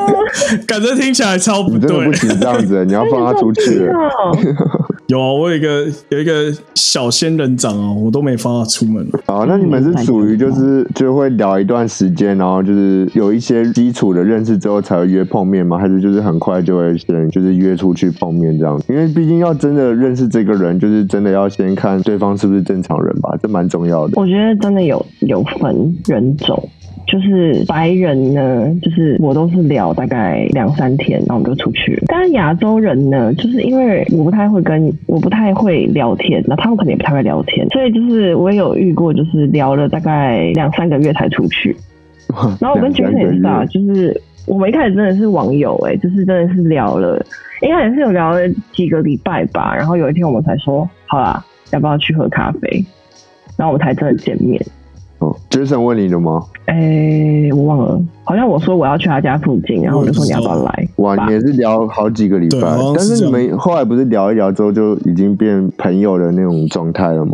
[0.02, 0.24] 哦！
[0.68, 3.90] 感觉听起来超不对，不行这样子，你要放她出去。
[5.08, 9.08] 有啊，我有一个有一个小仙人掌哦，我都没放她出门。
[9.26, 15.78] 好，那你们是属于就是就会聊一段时间，然后就是有一些基础的认识之后才会约碰面吗？
[15.78, 18.78] 还是就是很快就会先就是约出去碰面这样？
[18.89, 24.13] 因为毕竟要真的认识这个人，就是真的要先看对方是不是正常人吧，这蛮重要的。
[24.20, 26.70] 我觉得真的有有分人种。
[27.06, 32.04] 就是白人呢，就是我都是聊大概两三天，然后我们就出去了。
[32.08, 41.76] 但是亚洲人呢，就是因为我不太会跟，我不太会聊天，那他们可能也不太会聊天，所以就是我也有遇过，就是聊了大概两三个月才出去。
[42.60, 47.24] 然后我跟杰森也是啊，就是我们一开始真的是网友哎、欸，就是真的是聊了，
[47.62, 48.40] 应该也是有聊了
[48.74, 49.74] 几个礼拜吧。
[49.76, 52.84] 然后有一天我们才说，好啦，要不要去喝咖啡？
[53.56, 54.62] 然后我们才真的见面。
[55.20, 56.44] 哦，Jason 问你的吗？
[56.66, 60.88] 哎、欸，我忘了，好像我说我要去他家附近，然后我就说你要不要来？
[60.98, 67.34] 哇，你也是聊好几个礼拜，但是你们后来不是聊一聊之后就已经变朋友的那种状态了吗？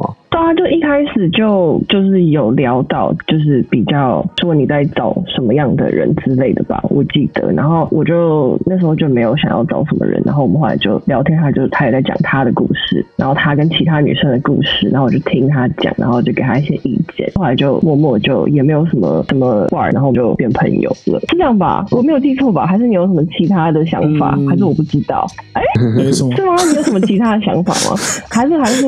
[0.53, 7.51] 就一开始就就是有聊到，就是比较说你在找什么样的人之类的吧，我记得。
[7.53, 17.31] 然后我就那时候就没有想要找什么人，然后我们后来就聊天，他就他也在讲他的故事，然后他跟其他女生的故事，然后我就听他讲，然后就给他一些意见。
[17.35, 21.85] 后来就默默就也没有什么什么话，然后就变朋友了，是这样吧？
[21.91, 22.65] 我没有记错吧？
[22.65, 24.37] 还是你有什么其他的想法？
[24.49, 25.25] 还是我不知道？
[25.53, 26.55] 哎、欸，是吗？
[26.69, 27.97] 你有什么其他的想法吗？
[28.29, 28.85] 还是还是？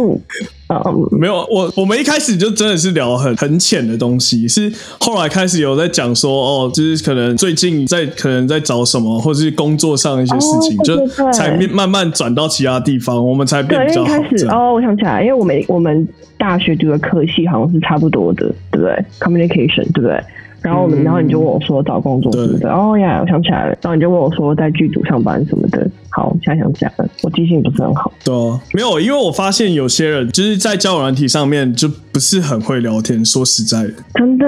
[0.67, 16.08] 嗯，没有，我我们一开始就真的是聊很很浅的东西，是后来开始有在讲说，哦，就是可能最近在可能在找什么，或者是工作上一些事情，哦、对对对就才慢慢转到其他地方，我们才变比较一开始哦，我想起来，因为我们我们
[16.39, 20.23] 大学读的科系好像是差不多的，对不对？Communication，对不对？
[20.65, 23.78] 然后我们，然后你就问我说找工作什么的，哦呀，我想起来了。
[23.84, 25.88] 然后你就问我说在剧组上班什么的。
[26.10, 28.12] 好，我现在想起来了，我记性不是很好。
[28.23, 34.45] 对啊，没有，因为我发现有些人就是在交友软体上面就不是很会聊天，说实在的，真的。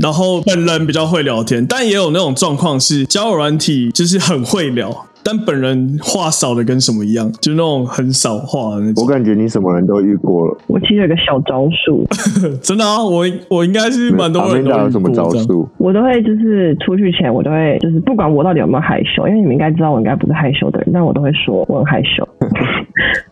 [0.00, 5.06] 然后本人比较会聊天，但也有那种状况是交友软体就是很会聊。
[5.26, 9.04] 但本人话少的跟什么一样，就那种很少话的那种。
[9.04, 10.56] 我感觉你什么人都遇过了。
[10.68, 12.06] 我其实有个小招数，
[12.62, 14.82] 真的啊，我我应该是蛮多人都遇过。
[14.82, 15.68] 有什么招数？
[15.78, 22.26] 我都会就是出去前，我都会就是不管我到底有没有害羞，因为你们应该知道我应该不是害羞的人，但我都会说我很害羞。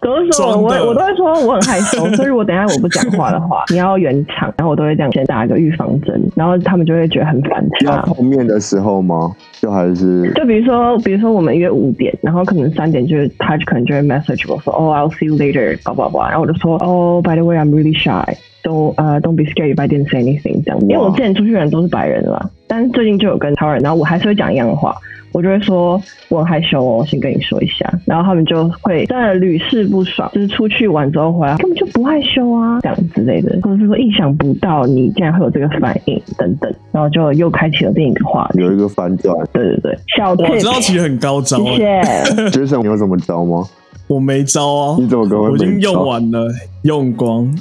[0.02, 8.02] 都是说我我都会说我很害羞，所以如果等一下我不讲话的话，你要圆场，然后我都会这样先打一个预防针，然后他们就会觉得很反差。
[8.02, 9.30] 碰面的时候吗？
[9.64, 20.10] 就还是就比如说，比如说我们约五点，然后可能三点就是他可能就会 message 我说，哦、oh,，I'll see you later，叭叭叭，然后我就说，哦、oh,，by the way，I'm really shy，don't 呃、uh,，don't be scared if I didn't
[20.10, 24.94] say anything，这样，因为我之前出去的人都是白人啦，但是最近就有跟台湾人，然后我还是会讲一样的话。
[25.34, 42.02] 我就会说我很害羞哦，先跟你说一下，然后他们就会真的屡试不爽，就是出去玩之后回来根本就不害羞啊，这样之类的，或者是说意想不到你竟然会有这个反应等等，然后就又开启了另一个话题，有一个反转，对对对，小我知道其实很高招，谢 谢。
[42.50, 43.66] Jason，你有什么招吗？
[44.06, 45.50] 我没招啊，你怎么跟我？
[45.50, 46.46] 我已经用完了，
[46.82, 47.52] 用光。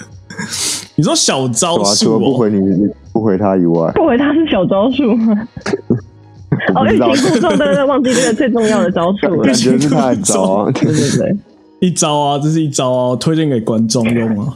[0.96, 5.36] 你说小招数、哦，不回你，不回他以外，不回他是小招数吗？
[6.74, 9.42] 哦，欲擒故纵，对对对，忘记这个最重要的招数了。
[9.44, 11.36] 感觉是太招 啊，对对对，
[11.80, 14.54] 一招啊，这是一招啊，推荐给观众用啊。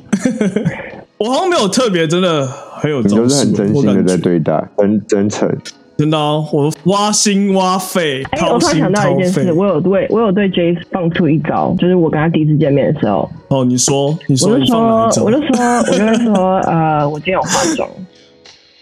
[1.19, 5.51] 我好像没有特别，真的很有招数，你就是很真心的在对待，很真诚，
[5.97, 8.51] 真的哦，我挖心挖肺，掏心掏肺。
[8.51, 13.31] 哎，我突然想到一件事，我有对，我有对 Jace 放出一招，就是我跟他第一次见面的时候。
[13.49, 14.79] 哦，你说，你说，我就说，
[15.25, 17.89] 我就说，我就会说，呃，我今天有化妆。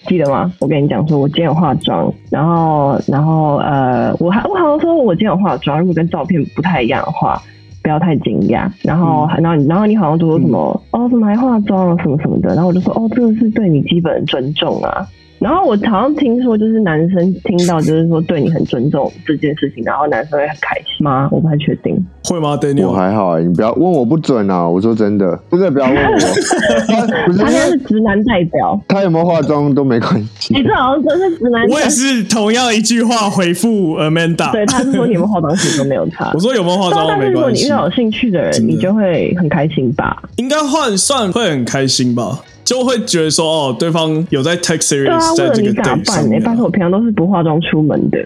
[0.06, 0.52] 记得吗？
[0.60, 7.40] 我跟你讲说，我今天有化妆，然后，然后，呃，我还我好像说我今天有化妆，如果跟照片不太一样的话，
[7.82, 8.70] 不要太惊讶。
[8.82, 12.54] 然后，嗯、然后，然后你好像说什么、嗯、哦，怎么还化妆啊，什么什么的。
[12.54, 15.06] 然后我就说，哦，这个是对你基本尊重啊。
[15.44, 21.28] 然后我好像听说，就是男生听到就是说对你很尊重这件事情，然后男生会很开心吗？
[21.30, 24.66] 我不太确定，会吗？Daniel，我还好，你不要问我不准啊！
[24.66, 26.18] 我说真的，不是不要问我，
[26.88, 30.54] 他，不是他现在是直男代表，他有没有化妆都没关系。
[30.54, 31.68] 你这好像真是直男。
[31.68, 36.30] 我也是同样一句话回复 Amanda，对，他是说你有没有化妆其实都没有差。
[36.33, 37.20] 我说有没有化妆没关系。
[37.20, 40.22] 但是如果你遇到有兴趣的人，你就会很开心吧？
[40.37, 42.40] 应该换算会很开心吧？
[42.64, 46.37] 就会觉得说哦，对方有在 take serious，在这个为了你打扮呢。
[46.44, 48.18] 但是我平常都是不化妆出门的。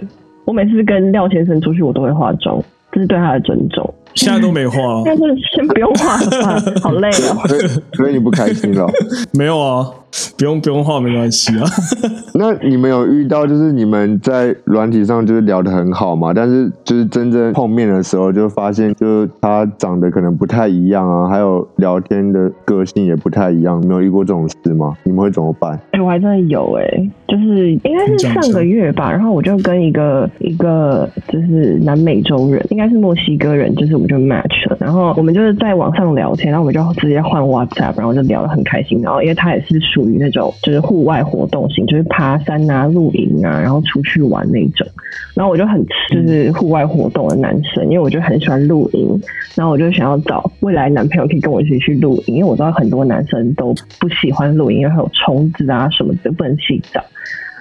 [0.45, 3.93] 我每次跟廖先生出去，我都会化妆，这是对他的尊重。
[4.15, 5.23] 现在都没化， 但是
[5.55, 7.47] 先不用化了吧，好累哦。
[7.47, 8.87] 所以，所以你不开心了？
[9.33, 9.91] 没有啊。
[10.37, 11.65] 不用不用画没关系啊。
[12.35, 16.33] 那你们有遇到就是你们在软体上就是聊得很好嘛？
[16.33, 23.81] 但是就是真正碰面的时候就发现，就是他长得可能不太一样啊，还有聊天的个性也不太一样。
[23.87, 24.97] 没有遇过这种事吗？
[25.05, 25.73] 你们会怎么办？
[25.93, 39.01] 哎、欸，我还真的有哎、欸，就是应该是上个月吧，然后我就跟一个一个就是南美洲人，应该是墨西哥人，就是我们就 match 了，然后我们就是在网上聊天，然后我们就直接换 WhatsApp，然后就聊得很开心。
[39.03, 44.87] 然后因为他也是属于那种就是户外活动型，就是爬山啊、露营啊，然后出去玩那种。
[45.35, 49.21] 然后我就很就是户外活动的男生，因为我就很喜欢露营。
[49.57, 57.05] 然后我就想要找未来男朋友可以跟我一起去露营，因为我知道很多男生都不喜欢露营，因为有虫子啊什么的，不能洗澡。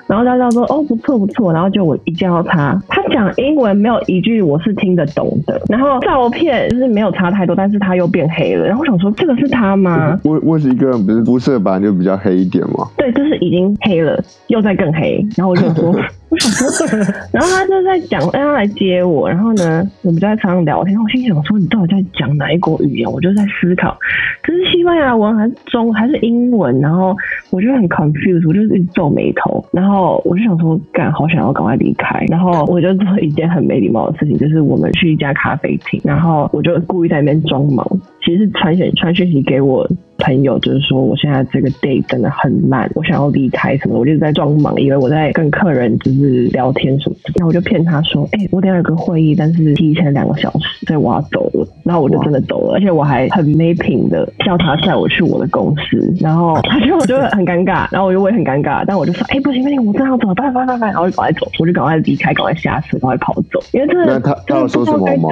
[0.08, 10.20] 然后大家说哦，不错不错，然后就我一见到他，他讲英文没有一句我是听得懂的，然后照片就是没有差太多，但是他又变黑了，然后我想说这个是他吗？
[10.24, 12.88] 我我是一个人不是肤色本来就比较黑一点吗？
[12.98, 15.94] 对，就是已经黑了，又在更黑，然后我就说。
[16.30, 16.86] 我想说，
[17.32, 21.00] 然后他就在讲让他来接我，然后呢，我们就在床上聊天。
[21.00, 23.10] 我心想说，你到底在讲哪一国语言？
[23.10, 23.98] 我就在思考，
[24.44, 26.78] 这是西班牙文还是中还是英文？
[26.82, 27.16] 然后
[27.50, 29.64] 我就很 confused，我就一直皱眉头。
[29.72, 32.26] 然后我就想说，干，好想要赶快离开。
[32.28, 37.88] 然后我就做一件很没礼貌的事情，就是我们去一家咖啡厅，然后我就故意在那边装忙，
[38.28, 51.66] 其实是传讯传讯息给我朋友，就是说我现在这个 date 真的很烂，我想要离开什么，我就在装忙，以为我在跟客人就是聊天什么的，然后我就骗他说，哎、欸，我等下有个会议，但是提前两个小时，所以我要走了。
[51.86, 65.30] 然后我就真的走了，而且我还很没品的叫他载我去我的公司，然后他就我就很尴尬，然后我就我也很尴尬，但我就说，哎、欸，不行不行，我真的要走，拜拜拜拜，然后就赶快走，我就赶快离开，赶快下车，赶快跑走，因为真的他他有说什么吗？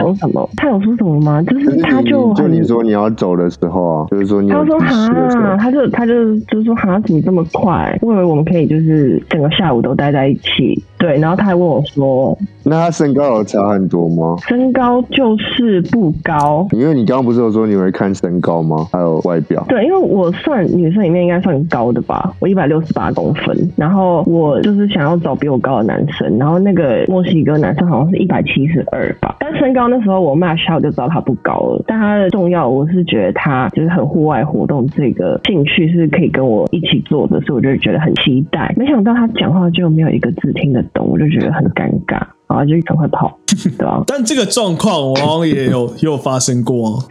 [0.55, 1.43] 他有说什么吗？
[1.43, 7.97] 就是他就就你说你要走的时候啊，就是说你他说哈，他就他就就是说哈，怎么这么快？
[8.01, 10.81] 我以为我们可以就是整个下午都待在一起。
[10.97, 18.87] 对，然后他还问我说：“那他身高有差很多吗？”身高就是不高，因为你刚刚不是有说你会看身高吗？
[18.91, 19.63] 还有外表。
[19.67, 38.73] 对，因为我算女生里面应该算高的吧，我一百六十八公分，然后我就是想要找比我高的男生，然后那个墨西哥男生好像是一百七十二吧，但身高那时候我 match 下我就知道他不高了，但他的重要我是觉得他就是很户外活动，这个兴趣是可以跟我一起做的，所以我就觉得很期待。
[38.75, 44.03] 没想到他讲话就没有一个字听得懂，我就觉得很尴尬，然后就赶快跑， 对吧？
[44.07, 47.05] 但这个状况我好像也有也有发生过啊，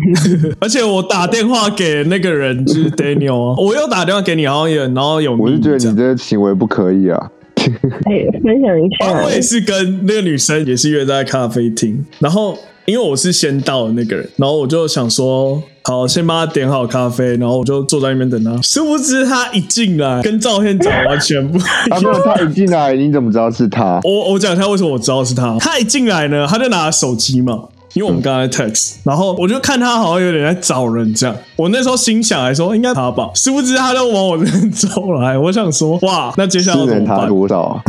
[0.60, 7.30] 而且我打电话给那个人就是 Daniel 啊，我又打电话给你，好像也然后有，我就觉得你这个行为不可以啊。
[8.06, 12.56] 哎，分享一下，我也是跟那个女生也是约在咖啡厅，然后。
[12.84, 18.60] 因为我是先到的那个人，然后我就想说，好，先帮他点好咖啡，然后我就坐在那边等他。
[18.60, 22.02] 殊不知他一进来，跟照片长完全不一样。
[22.02, 24.00] 没有，他一进来，你怎么知道是他？
[24.04, 25.56] 我我讲一下为什么我知道是他。
[25.60, 31.36] 他一进来呢，他就拿手机嘛，因为我们刚才 text，然后我就看他好像有点在找人这样。
[31.54, 33.30] 我那时候心想来说，应该他吧。
[33.36, 37.28] 殊不知他就往我这边走来，我想说，哇，那接下来要怎么办？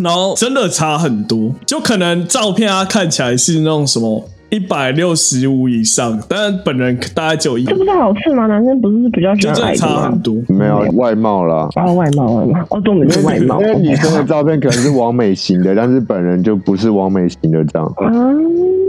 [0.03, 4.29] 然后真的差很多，就可能照片啊看起来是那种什么。
[4.53, 7.65] 一百六十五以上，但本人大概九一。
[7.65, 8.45] 这不是好事吗？
[8.45, 9.95] 男生不是比较喜欢矮的吗？
[9.95, 11.67] 差很多，没有外貌啦。
[11.73, 12.59] 啊，外貌，外貌。
[12.69, 13.59] 哦，重点是外貌。
[13.59, 17.91] 因为女生的照片可能是完美型的，但是本人就不是完美型的这样。
[17.97, 18.82] 嗯。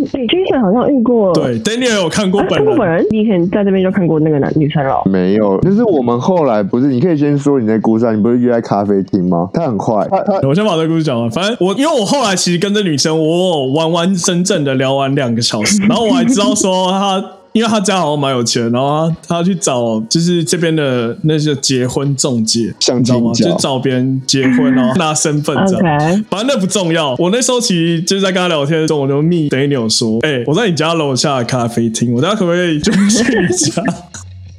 [0.00, 3.06] 你之前好像遇过，对，Daniel 有看过本人，看过本人。
[3.10, 5.02] 你以前在这边就看过那个男女生了？
[5.04, 9.48] 没有，就是我们后来不是，你可以先说你那故事，你不是约在咖啡厅吗？
[9.52, 11.30] 他很快，他他，我先把这个故事讲完。
[11.30, 17.22] 反正我因为我后来其实跟这女生，我完完整整的聊完两个小时， 然后我还知道说他。
[17.52, 23.32] 因为他家好像蛮有钱，然后他他要去找就是这边的那些结婚中介，想知道吗？
[23.32, 25.78] 就找别人结婚，然后 拿身份证。
[25.80, 26.24] Okay.
[26.30, 27.14] 反正那不重要。
[27.18, 32.98] 我那时候其实就是在跟他聊天的时候，我就密 Daniel 说：“哎、欸，我在你家楼下的咖啡厅，我等下可不可以就去
[33.40, 33.82] 你家？”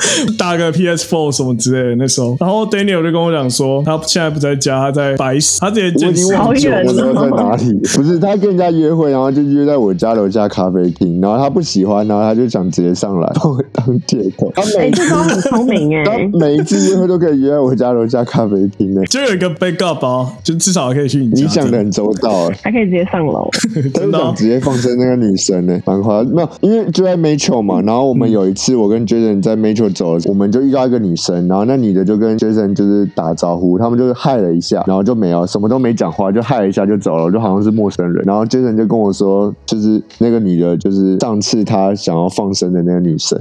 [0.38, 7.74] 打个 PS4 什么之类的，那时候，然后 Daniel 就跟我讲说，他现在不在家，他在白石，他直接我已经忘记我在 哪里。
[7.96, 14.52] 不是他跟人家约会，然后就约在我家楼下咖啡厅，然后他不喜欢，然后他就想直接上来帮我当借口。
[14.56, 21.42] 他每次都很聪明哎， 他每一次约会都可以约在我家楼下咖啡厅呢，就有一个 backup 包，就至少可以去你家。
[21.44, 23.50] 你想的很周到哎，还可以直接上楼，
[23.94, 26.24] 真的直接放生那个女生呢，蛮快。
[26.24, 38.23] 没有，因为就在 Metro 嘛，然后我们有一次我跟 Jason 在 Metro 走，我们就遇到一个女生，然后那女的就跟 Jason 就是打招呼，他们就是嗨了一下，然后就没有什么都没讲话，就嗨了一下就走了，就好像是陌生人。
[38.25, 43.39] 然后 Jason 就跟我说，就是那个女的，就是上次他想要放生的那个女生。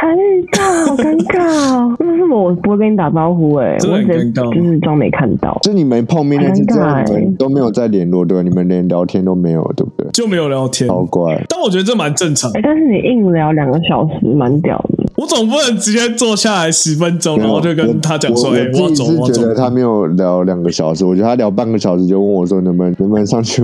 [0.00, 1.96] 还遇到，好尴尬。
[2.04, 3.54] 为什么我不会跟你打招呼？
[3.56, 5.58] 哎，我只就是装没看到。
[5.62, 8.42] 就你们碰面那次之后，你们都没有再联络，对吧？
[8.42, 10.08] 你们连聊天都没有，对不对？
[10.12, 11.44] 就没有聊天，好怪。
[11.48, 12.50] 但我觉得这蛮正常。
[12.52, 14.97] 哎，但是你硬聊两个小时，蛮屌的。
[15.18, 23.62] 我总不能直接坐下来十分钟，然后就跟他讲说：“哎，我要走，我走。”我觉得他没有聊两个小时，我觉得他聊半个小时就问我说：“能不能能不能上去？”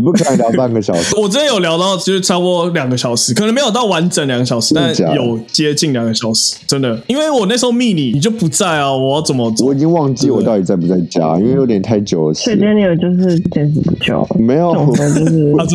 [0.00, 1.14] 你不可能聊半个小时。
[1.20, 6.98] 我真的有聊到，就是差不多两个小时，可能没有到完整两个小时，但有接近两个小时，真的。
[7.06, 9.66] 因为我那时候密你，你就不在啊，我要怎么走？
[9.66, 12.34] 我已经忘记我到底在不在家，因为有点太久了。
[12.34, 15.30] 所以今天有就是坚持不久，没有，就是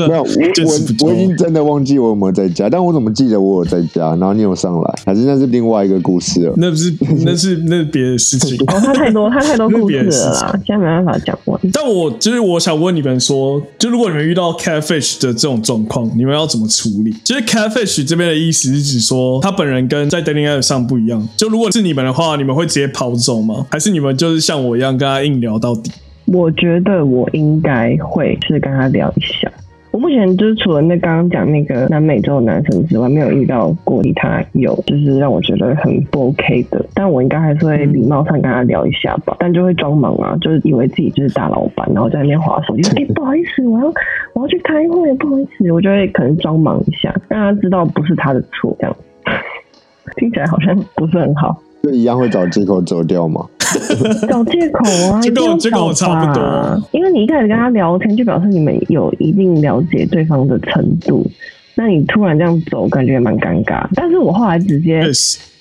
[0.08, 0.24] 没有。
[0.24, 4.10] 我我我已经真的忘记我有没有在家，但我怎么记得我有在家？
[4.16, 5.46] 然后你有上来，还是那是？
[5.46, 6.92] 另外一个故事了，那不是，
[7.24, 8.58] 那是那是别的事情。
[8.66, 11.58] 哦，他太多，他太多故事了 啦，现在没办法讲完。
[11.72, 17.12] 但我就是我想问你们说，就如果你遇到 catfish 的这种状况，你们要怎么处理？
[17.24, 21.28] 其实 catfish 这边的意思是指说，他本人跟在 dating app 上不一样。
[21.36, 23.66] 就如果是你们的话，你们会直接跑走吗？
[23.72, 25.92] 还是你们就是像我一样跟他硬聊到底？
[26.26, 29.52] 我觉得我应该会是跟他聊一下。
[29.96, 36.86] 我目前就是除了那刚刚讲那个南美洲的男生之外，没有遇到过其他有就是让我觉得很不 OK 的。
[36.94, 42.90] 但我应该还是会礼貌上跟他聊一下吧，但就会装忙啊，就是以为自己就是大老板，然后在那边划手机。
[42.90, 43.86] 哎、欸，不好意思，我要
[44.34, 48.94] 我要去开会，不好意思，我就会可能装忙一下，让他知道不是他的错，这样。
[50.18, 51.58] 听起来好像不是很好。
[51.82, 53.46] 就一样会找借口走掉吗？
[54.28, 54.80] 找借口
[55.12, 56.90] 啊，就跟我借口差不多。
[56.92, 61.26] 因为你一开始跟他聊天，就表示你们有一定了解对方的程度。
[61.76, 63.86] 那你突然这样走，感觉也蛮尴尬。
[63.96, 65.02] 但是我后来直接.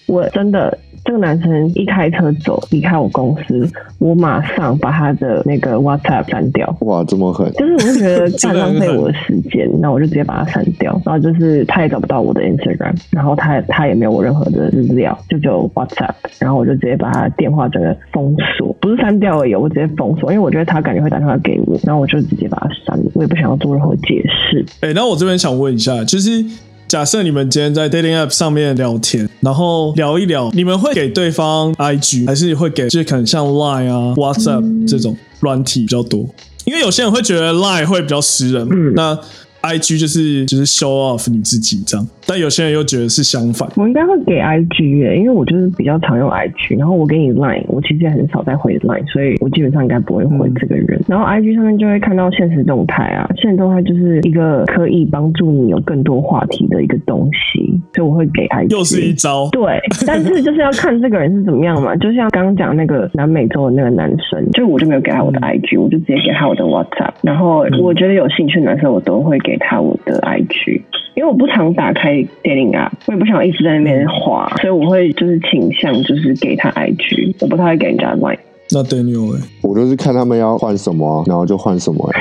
[0.07, 0.77] 我真的。
[1.07, 6.75] 这个男生一开车走离开我公司，我马上把他的那个 WhatsApp 删掉。
[6.81, 7.53] 哇，这么狠！
[7.53, 10.99] 就是我就觉得太浪费我的时间，那我就直接把他删掉。
[11.05, 16.15] 然后就是他也找不到我的 Instagram，然后他他也没有我任何的资料，就只有 WhatsApp。
[16.39, 24.65] 然后我就直接把他电话整个封锁，不是删掉而已，我直接封锁，因为我觉得他感觉会打电话给我，然后我就直接把他删了，我也不想要做任何解释。
[24.81, 26.43] 哎，那我这边想问一下，就是。
[26.87, 36.27] 假设你们今天在 dating app 上面聊天，然后聊一聊，你们会给对方 IG，还是会给就是可能像 Line 啊、WhatsApp 这种软体比较多？
[36.65, 39.19] 因为有些人会觉得 Line 会比较识人，嗯，那。
[39.65, 43.67] I G 就是就是 show off 你自己这样，但有些人又觉得是相反。
[43.77, 50.99] 我应该会给 I G 耶，因为我就是比较常用 I G，然后我给你 Line，我其实也很少在回 Line，所以我基本上应该不会回这个人。
[51.01, 58.77] 嗯、然后 I G 上面就会看到现实动态啊，现实动态就是一个可以帮助你有更多话题的一个东西，所以我会给 I G。
[58.77, 59.49] 又是一招。
[59.51, 70.83] 对，但是就是要看这个人是怎么样嘛，就像刚刚讲那个南美洲的那个男生，就我就没有给他我的 I G，、嗯、我就直接给他我的 WhatsApp，然后我觉得有兴趣的男生我都会给他我的 IG，。
[71.15, 78.39] 因为我不常打开 dating app，我也不想一直在那边滑，所以我会就是倾向就是给他 IG，我不太会给人家 line。
[78.71, 82.11] 那 Daniel 我都是看他们要换什么，然后就换什么。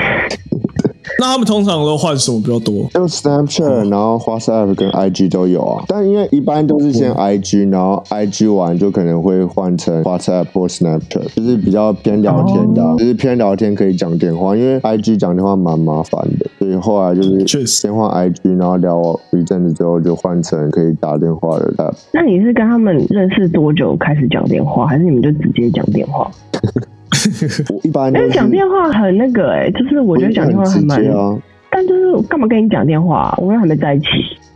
[1.20, 2.88] 那他们通常都换什么比较多？
[2.94, 5.84] 用 Snapchat，然后 WhatsApp 跟 IG 都有啊。
[5.86, 14.56] 但因为一般都是先 IG，然后 IG 完就可能会换成 WhatsApp 或 Snapchat，就是比较偏聊天的，啊，就是偏聊天可以讲电话。
[14.56, 21.94] 因为 IG 讲电话蛮麻烦的，所以后来就是先换 IG，然后聊一阵子之后就换成可以打电话的 App。
[22.12, 26.30] 那你是跟他们认识多久开始讲电话，还是你们就直接讲电话？
[27.84, 31.36] 一般，但是讲电话很那个哎、欸，就是我觉得讲电话很蛮，啊、
[31.70, 33.34] 但就是干嘛跟你讲电话、啊？
[33.38, 34.06] 我们还没在一起。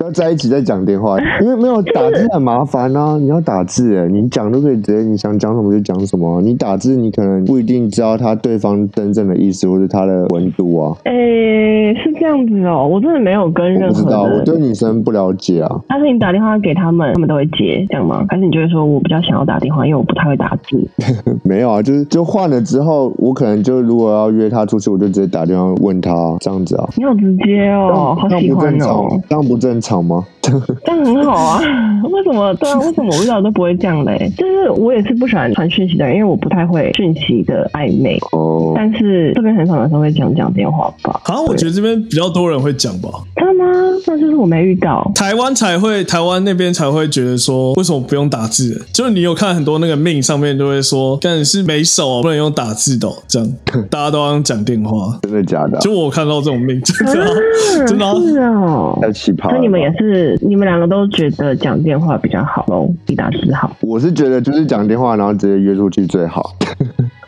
[0.01, 3.18] 要在一起再讲电话， 因为没有打字很麻烦啊！
[3.18, 6.40] 你要打字哎，你讲都可以直接，你想讲什么就讲什么。
[6.40, 10.96] 你打字，你可能不一定知道他对方真正的意思或者他的温度啊。
[11.05, 13.88] 哎、欸，是这样子哦，我真的没有跟任何。
[13.88, 15.80] 不知道，我对女生不了解啊。
[15.88, 18.24] 但是你打电话给他们，他们都会接，这样吗？
[18.28, 20.88] 还是你就会说我比较想要打电话，因为我不太会打字？
[21.42, 26.88] 没有啊，就是就换了之后，我可能就如果要约他出去，我就直接打电话问他这样子啊。
[26.96, 30.24] 你好直接哦，好喜欢哦，这样不正常吗？
[30.84, 31.61] 这样很好啊，
[32.11, 32.55] 为什么？
[32.55, 34.30] 对啊，为什么我遇到都不会这样嘞？
[34.36, 38.18] 就是我也是不喜欢传讯息的人，因为我不太会讯息的暧昧。
[38.32, 38.72] 哦。
[38.76, 41.20] 但是这边很少男生会讲讲电话吧？
[41.24, 43.09] 好像我觉得这边比较多人会讲吧。
[43.36, 43.68] 真的吗？
[44.07, 45.11] 那就是我没遇到。
[45.14, 48.84] 台湾才会，台湾那边才会觉得说，为什么不用打字？
[48.92, 53.53] 就是你有看很多那个命上面就会说，但是没手不能用打字的，这样
[53.90, 55.18] 大家都要讲电话。
[55.22, 55.78] 真的假的？
[55.78, 57.34] 就我看到这种命，真的
[57.86, 59.51] 真的是哦，太奇葩。
[59.51, 63.76] 那你们也是，你们两个都觉得讲电话比较好喽，比打字好？
[63.80, 66.55] 我是觉得就是讲电话，然后直接约出去最好。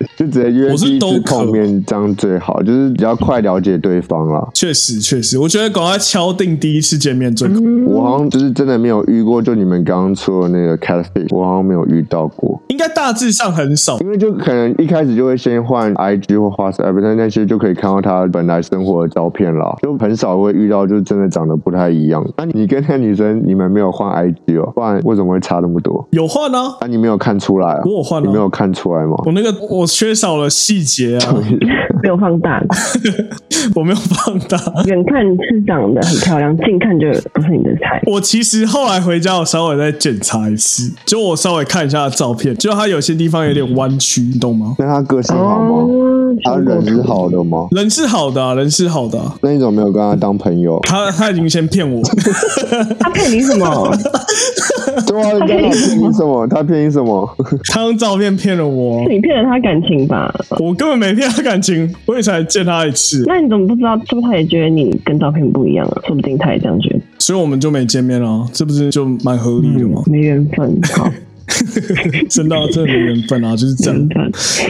[0.16, 4.46] 就直接约第一次碰面，这样最好，就是比较快了解对方啦。
[4.54, 7.54] 确实，确实，我觉得赶快敲定第一次见面最好。
[7.86, 12.60] 我好像就是真的没有遇过，就你们刚刚说的那个 catfish，我好像没有遇到过。
[12.68, 22.24] 应该大致上很少，因为就可能一开始就会先换 IG 或 WhatsApp，但那些就可以看到他本来生活的照片啦，就很少会遇到，就真的长得不太一样。
[22.36, 24.72] 那你跟那女生，你们没有换 IG 哦？
[24.74, 26.06] 不然为什么会差那么多？
[26.12, 26.76] 有换啊？
[26.80, 27.82] 那你没有看出来啊？
[27.84, 28.26] 我有换啊？
[28.26, 29.16] 你没有看出来吗？
[29.26, 31.34] 我那个我缺少了细节啊，
[32.02, 32.62] 没有放大，
[33.74, 34.56] 我没有放大。
[34.86, 38.00] 远看是长得很漂亮，近看就不是你的菜。
[38.06, 44.74] 我其实后来回家，我稍微再检查一次，就我稍微看一下照片，就他有些地方有点弯曲，你懂吗？
[44.78, 45.68] 那他个性好吗？
[45.68, 47.68] 哦、他人是好的吗？
[47.72, 49.34] 人是好的、啊，人是好的、啊。
[49.42, 50.80] 那你怎么没有跟他当朋友？
[50.84, 52.02] 他他已经先骗我，
[52.98, 53.66] 他骗你什么？
[55.06, 55.72] 对啊，他骗你
[56.12, 56.46] 什么？
[56.48, 57.36] 他骗你什么？
[57.66, 60.32] 他用照片骗了我，你骗了他感情吧？
[60.58, 63.24] 我根本没骗他感情，我也才见他一次。
[63.26, 63.96] 那你怎么不知道？
[64.08, 66.02] 是不是他也觉得你跟照片不一样啊？
[66.06, 67.00] 说不定他也这样觉得。
[67.18, 70.02] 所以我们就没见面了，这不是就蛮合理的吗？
[70.06, 70.78] 嗯、没缘分。
[70.94, 71.08] 好。
[72.28, 74.08] 真的真的缘分啊， 就是这样。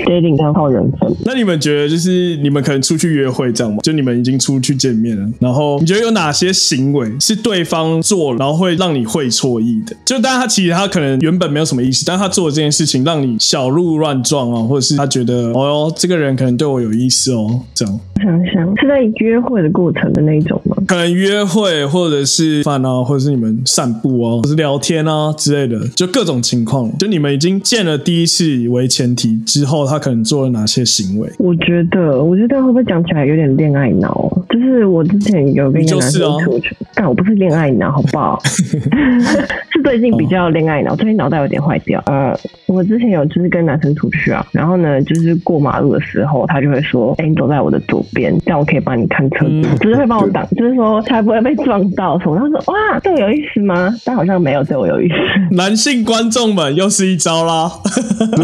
[0.07, 1.15] dating 上靠缘分。
[1.25, 3.79] 那你们觉得，就是你们可能出去约会这样吗？
[3.83, 9.95] 就你们已经出去见面了，然后你觉得有哪些行为是对方做，然后会让你会错意的？
[10.05, 18.01] 就当然他其实他可能原本没有什么意思，但他做的这件事情让你小鹿乱撞啊，或者是他觉得哦哟，这个人可能对我有意思哦，这样。
[18.23, 20.77] 想想是在约会的过程的那一种吗？
[20.87, 26.70] 可能约会，或者是饭啊，或者是你们散步啊，或者是聊天啊之类的，就各种情况。
[26.99, 31.29] 就你们已经见了第一次为前提之后，他可能做了哪些行为？
[31.39, 34.31] 我觉得，我觉得会不会讲起来有点恋爱脑？
[34.49, 38.41] 就是我之前有跟一个男生出去，但、啊、我不是恋爱脑，好不好？
[38.45, 42.03] 是最近比较恋爱脑，最近脑袋有点坏掉。
[42.07, 52.37] 呃，我之前有就是跟男生出去啊，然后呢，就是过马路的时候，他就会说：“哎、欸，你走在我的左边。”这样我可以帮你看车子，嗯、就是会帮我挡，就是说才不会被撞到什么。
[52.37, 55.15] 他说：“哇，对我有意思吗？”但好像没有对我有意思。
[55.55, 57.71] 男性观众们又是一招啦。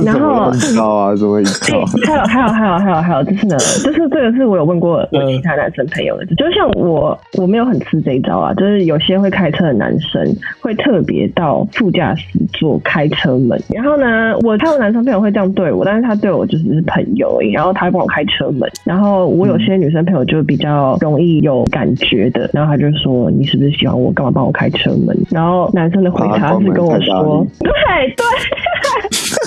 [0.05, 1.85] 然后一招啊，什么一招？
[2.07, 10.23] 还有还有还有还有还有，就是呢，就是这个是我有问过我其他男生朋友的，就像我我没有很吃这一招啊，就是有些会开车的男生
[10.61, 20.07] 会特别到副驾驶座开车门，然后呢，我他有男生朋友会这样对我，但是他对我就只是朋友而已，然后他会帮我开车门，然后我有些女生。
[20.07, 24.13] 朋友就比较容易有感觉的，然后他就说：“你是不是喜欢我？
[24.13, 27.73] 干嘛帮我开车门？”然后男生的回答是跟我说：“对
[28.09, 28.17] 对。
[28.17, 28.25] 对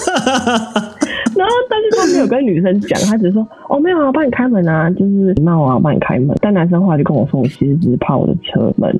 [1.39, 8.99] ”然后但是他没有跟女生讲，他只是说：“哦，没有啊，我帮你开门啊，就是礼貌啊，我帮你开门。”但男生后来就跟我说：“我其实只是怕我的车门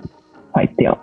[0.53, 0.97] 坏掉。”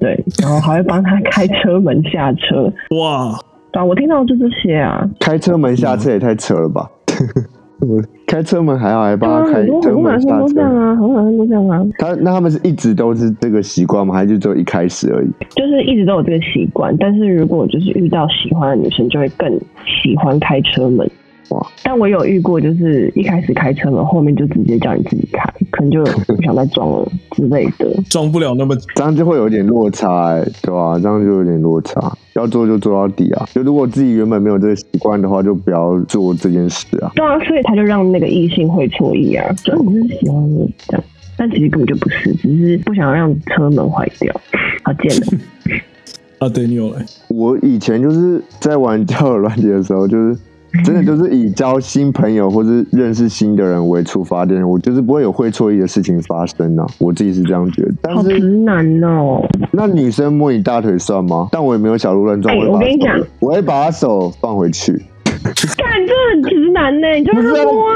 [0.00, 2.72] 对，然后还会帮他开车门下车。
[2.98, 3.38] 哇！
[3.72, 6.88] 啊，我听到就这些啊，开车门下车也太扯了吧！
[8.26, 10.40] 开车门还好，还帮他开车门下车。
[10.40, 11.84] 都这样啊，很多男生都这样啊。
[11.98, 14.14] 他那他们是一直都是这个习惯吗？
[14.14, 15.28] 还是就一开始而已？
[15.54, 19.50] 就是一直都有这个习惯，但是如果就是遇到喜欢的女生，就会更
[19.84, 21.08] 喜欢开车门。
[21.50, 21.66] 哇！
[21.82, 26.02] 但我有遇过，就是一开始开车门，后面就直接叫你自己开，可能就
[26.34, 27.86] 不想再 装了之类的。
[28.08, 30.98] 装不了那么，这样就会有点落差，欸，对吧，啊？
[30.98, 32.12] 这样就有点落差。
[32.34, 33.46] 要做就做到底啊！
[33.54, 37.12] 就如果自己原本没有这个习惯的话，就不要做这件事啊。
[37.14, 41.04] 对啊，所以他就让那个异性会错意啊，就你是喜欢我这样，
[41.36, 44.34] 但其实根本就不是，只是不想让车门坏掉。
[44.82, 45.38] 好贱的
[46.44, 46.48] 啊！
[46.48, 50.36] 对你有来，我以前就是在玩交友软件的时候，就是。
[50.82, 56.86] 真的就是以交新朋友或是认识新的人为出发点，我就是不会有会错意的事情发生啊。
[56.98, 57.92] 我自己是这样觉得。
[58.02, 59.46] 但是，好直男哦。
[59.70, 61.48] 那女生摸你大腿算吗？
[61.52, 62.54] 但我也没有小鹿乱撞。
[62.54, 64.92] 哎，我跟你讲，我会把她手放回去。
[65.76, 67.94] 干，这很直男呢，你就让他摸啊，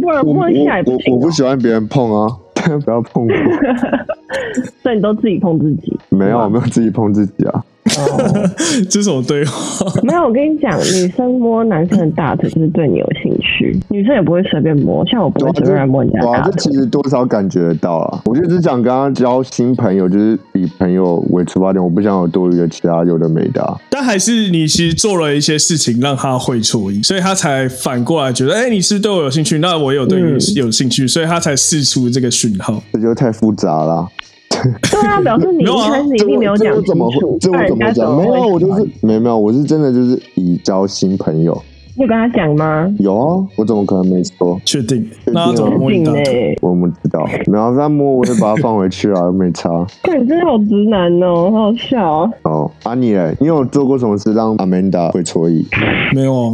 [0.00, 1.14] 不然摸一下也不行。
[1.14, 2.28] 我不喜欢别人碰啊，
[2.84, 3.32] 不要碰我。
[4.82, 5.98] 所以你都自己碰自己？
[6.10, 7.64] 没有，我没有自己碰自己啊。
[7.96, 8.50] 哦，
[8.90, 9.86] 这是我对话。
[10.04, 16.52] 没有，我跟你讲，女生摸男生的大腿就是对你有兴趣，女生也不会随便摸，像我不会随便来摸人家大腿。
[16.52, 18.20] 这其实多少感觉得到啊。
[18.26, 23.74] 我就只想跟他交新朋友，就是以朋友为出发点，我不想有多余的其他有的没的啊。
[23.88, 32.82] 但还是你其实做了一些事情让他会错意，所以他才反过来觉得，哎、欸，你是对我有兴趣，那我有对你有兴趣，嗯、所以他才试出这个讯号。
[32.92, 34.06] 这就太复杂了。
[34.90, 38.16] 对啊，表示你一开始一定没有讲清楚，这我怎么讲？
[38.16, 41.60] 没有，我就是没有没有，我是真的就是以交新朋友。
[41.98, 42.88] 你有跟他讲吗？
[43.00, 44.56] 有啊，我怎么可能没说？
[44.64, 45.04] 确定？
[45.26, 46.56] 那怎么摸你大腿？
[46.62, 47.28] 我不知道。
[47.46, 49.68] 然后他摸，我就把它放回去啊，没差。
[50.04, 52.30] 对，你真的好直男哦，好好笑哦。
[52.44, 53.34] 哦，啊你嘞？
[53.40, 55.66] 你有做过什么事让 Amanda 会错意？
[56.14, 56.52] 没有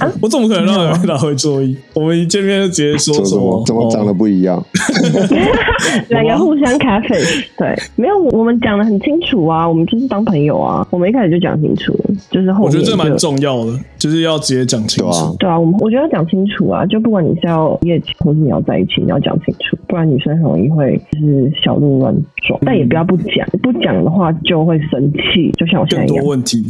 [0.00, 1.76] 啊， 我怎么可能让 Amanda 会错意？
[1.94, 3.62] 我们一见面就直接说什么？
[3.64, 4.60] 怎么长得不一样？
[6.10, 7.16] 两个互相咖啡。
[7.56, 11.96] 对，没有，我们讲的很清楚啊，我们就是当朋友啊，我们一开始就讲清楚，
[12.32, 12.66] 就是后面。
[12.66, 14.71] 我觉得这蛮重要的，就是要直接。
[14.72, 22.14] 讲清楚，对啊，我们我觉得要讲清楚啊，就不管你是要一夜情，或是你要在一起，你要讲清楚，不然女生很容易会就是小鹿乱
[22.46, 22.58] 撞。
[22.64, 26.16] 但也不要不讲，不讲的话就会生气，就像我现在一样。
[26.16, 26.64] 更多问题。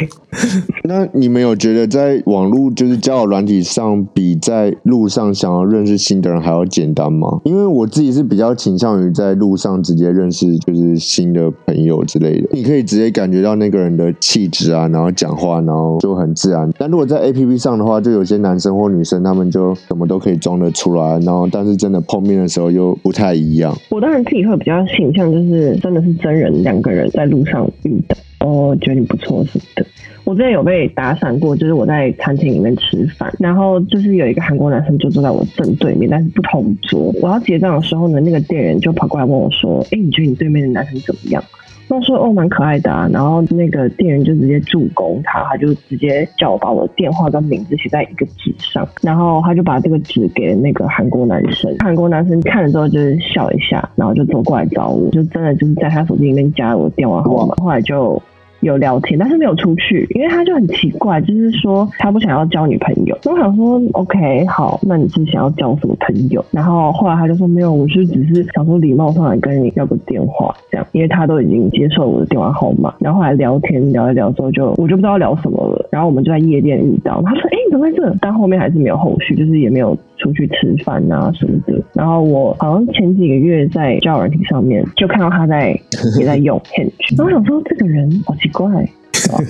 [0.84, 7.40] 那你们有觉得在网络就是交友软体上，比在路上想要认识新的人还要简单吗？
[7.44, 16.70] 因为我自己是比较倾向于在路上直接认识就是新的朋友之类的，你可以直接感觉到那个人的气质啊，然后讲话，然后就很自然。
[16.78, 23.76] 但如果在 A P P 上的话，就有些男生或女生，他们就什么都可以装得出来，然后但是真的碰面的时候又不太一样。
[23.90, 28.16] 我当然自己会比较倾向，就是真的是真人两个人在路上遇到，
[28.46, 29.84] 哦，觉得你不错什么的。
[30.22, 37.12] 我之前有被打闪过，就是我在餐厅里面吃饭，然后就是有一个韩国男生就坐在我正对面，但是不同桌。
[37.20, 41.42] 我要结账的时候呢，那个店员就跑过来问我说：“哎，你觉得你对面的男生怎么样？”
[41.88, 43.08] 那我说哦，蛮可爱的啊。
[43.12, 51.74] 然后那个店员就直接助攻他，他就直接叫我把我的电话跟名字写在一个纸上，然后他就把这个纸给那个韩国男生。
[51.80, 57.54] 韩国男生看了之后就是笑一下，然后就走过来找我，就真的就是在他手机里面加了我的电话号码。
[57.56, 58.22] 后来就。
[58.60, 63.16] 有聊天，但是没有出去，因为他就很奇怪，就是说他不想要交女朋友。
[63.24, 66.44] 我想说，OK，好，那你是想要交什么朋友？
[66.50, 72.94] 然后后来他就说没有，我是只是想说礼貌上来跟你要个电话这样，因为他都已经接受我的电话号码。
[73.00, 75.88] 然后后来聊天聊一聊之后就，我就不知道聊什么了。
[75.90, 78.16] 然后我们就在夜店遇到，他说，哎、你怎么在这？
[78.20, 81.82] 但后面还是没有后续，就是也没有出去吃饭啊什么的。
[81.92, 85.78] 然后我好像前几个月在交友软体上面就看到他在
[86.18, 88.66] 也在用 Hinge，然后我想说这个人好奇怪，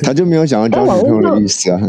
[0.03, 1.81] 他就没有想要交女朋友的意思啊。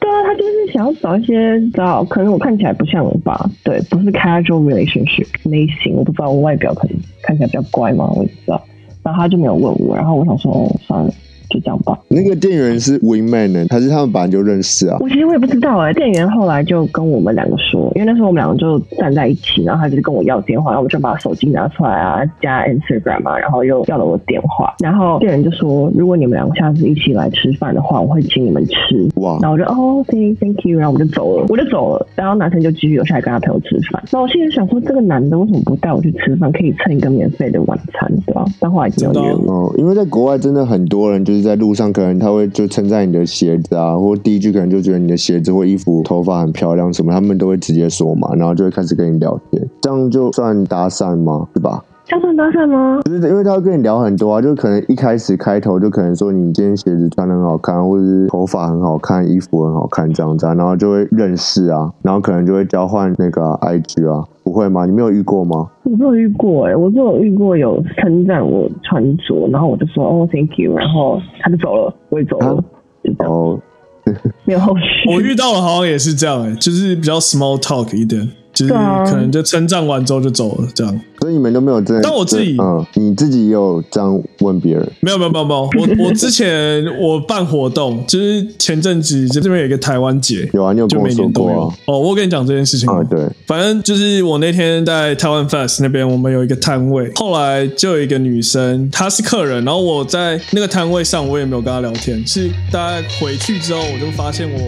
[0.00, 3.50] 对啊，他就是想要找一些，知道可能我看起来不像我吧？
[3.64, 8.62] 对，不是 casual relationship 类型，我不知道我外表可能看起来比较乖嘛，我也不知道。
[9.02, 11.12] 然后他就没有问我，然后我想说，哦，算了。
[11.50, 11.98] 就这样吧。
[12.08, 14.96] 那个店员是 wingman 呢，还是他们本来就认识啊？
[15.00, 15.94] 我其实我也不知道哎、欸。
[15.94, 24.74] 店员后来就跟我们两个说，因为那时候我们两个就站在一起，然后他就跟我要电话，然后我就把手机拿出来啊，加 Instagram 啊，然后又要了我电话。
[24.80, 29.08] 然后店员就说，如果你们两个下次一起来吃饭的话，我会请你们吃。
[29.20, 29.38] 哇！
[29.40, 32.06] 然后我就哦，thank thank you，然后我们就走了，我就走了。
[32.16, 34.02] 然后男生就继续留下来跟他朋友吃饭。
[34.12, 38.44] 那我现在想说，这个男的为什么不带我去吃饭，可以蹭一个免费的晚餐，对吧？
[38.58, 39.38] 但后来已经有约了。
[39.46, 42.18] 哦，因为在国外真的很多人就是在路上可能。
[42.18, 51.46] 他会就称赞你的鞋子啊，或第一句可能就觉得你的鞋子或衣服、头发很漂亮什么，他们都会直接说嘛，然后就会开始跟你聊天，这样就算搭讪吗？
[51.54, 51.84] 是吧？
[52.08, 53.00] 这样算搭讪吗？
[53.04, 64.86] 就是因为他会跟你聊很多啊，就可能一开始开头就可能说你今天鞋子穿的很好看，或者是头发很好看，衣服很好看这样子啊，然后就会认识啊，然后可能就会交换那个 IG 啊，不会吗？
[64.86, 65.68] 你没有遇过吗？
[65.82, 72.64] 我没有遇过哎、欸，我就有遇过有称赞我穿着，然后我就说哦，Thank you，然后他就走了，我也走了，啊、
[73.04, 73.32] 就这样。
[73.32, 73.60] 哦
[74.46, 75.12] 没有后续。
[75.14, 78.26] 我遇到的好像也是这样哎、欸，就是比较 small talk 一点。
[78.50, 81.00] 就是可能就称赞完之后就走了，这样。
[81.20, 82.02] 所以你们都没有这样。
[82.02, 84.88] 但我自己，嗯，你自己也有这样问别人？
[85.00, 85.60] 没有，没有，没有，没有。
[85.60, 91.74] 我我之前我办活动，就是前阵子就这边有一个台湾节，有啊，你有跟我说过啊。
[91.86, 93.20] 哦，我跟你讲这件事情啊，对。
[93.46, 104.58] 反正就是我那天在台湾 Fest 那边，我们有一个摊位，后来就有一个女生，她是客人，然后我在那个摊位上，我也没有跟她聊天，是大概回去之后，我就发现我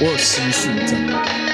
[0.00, 1.49] 我有失讯这样。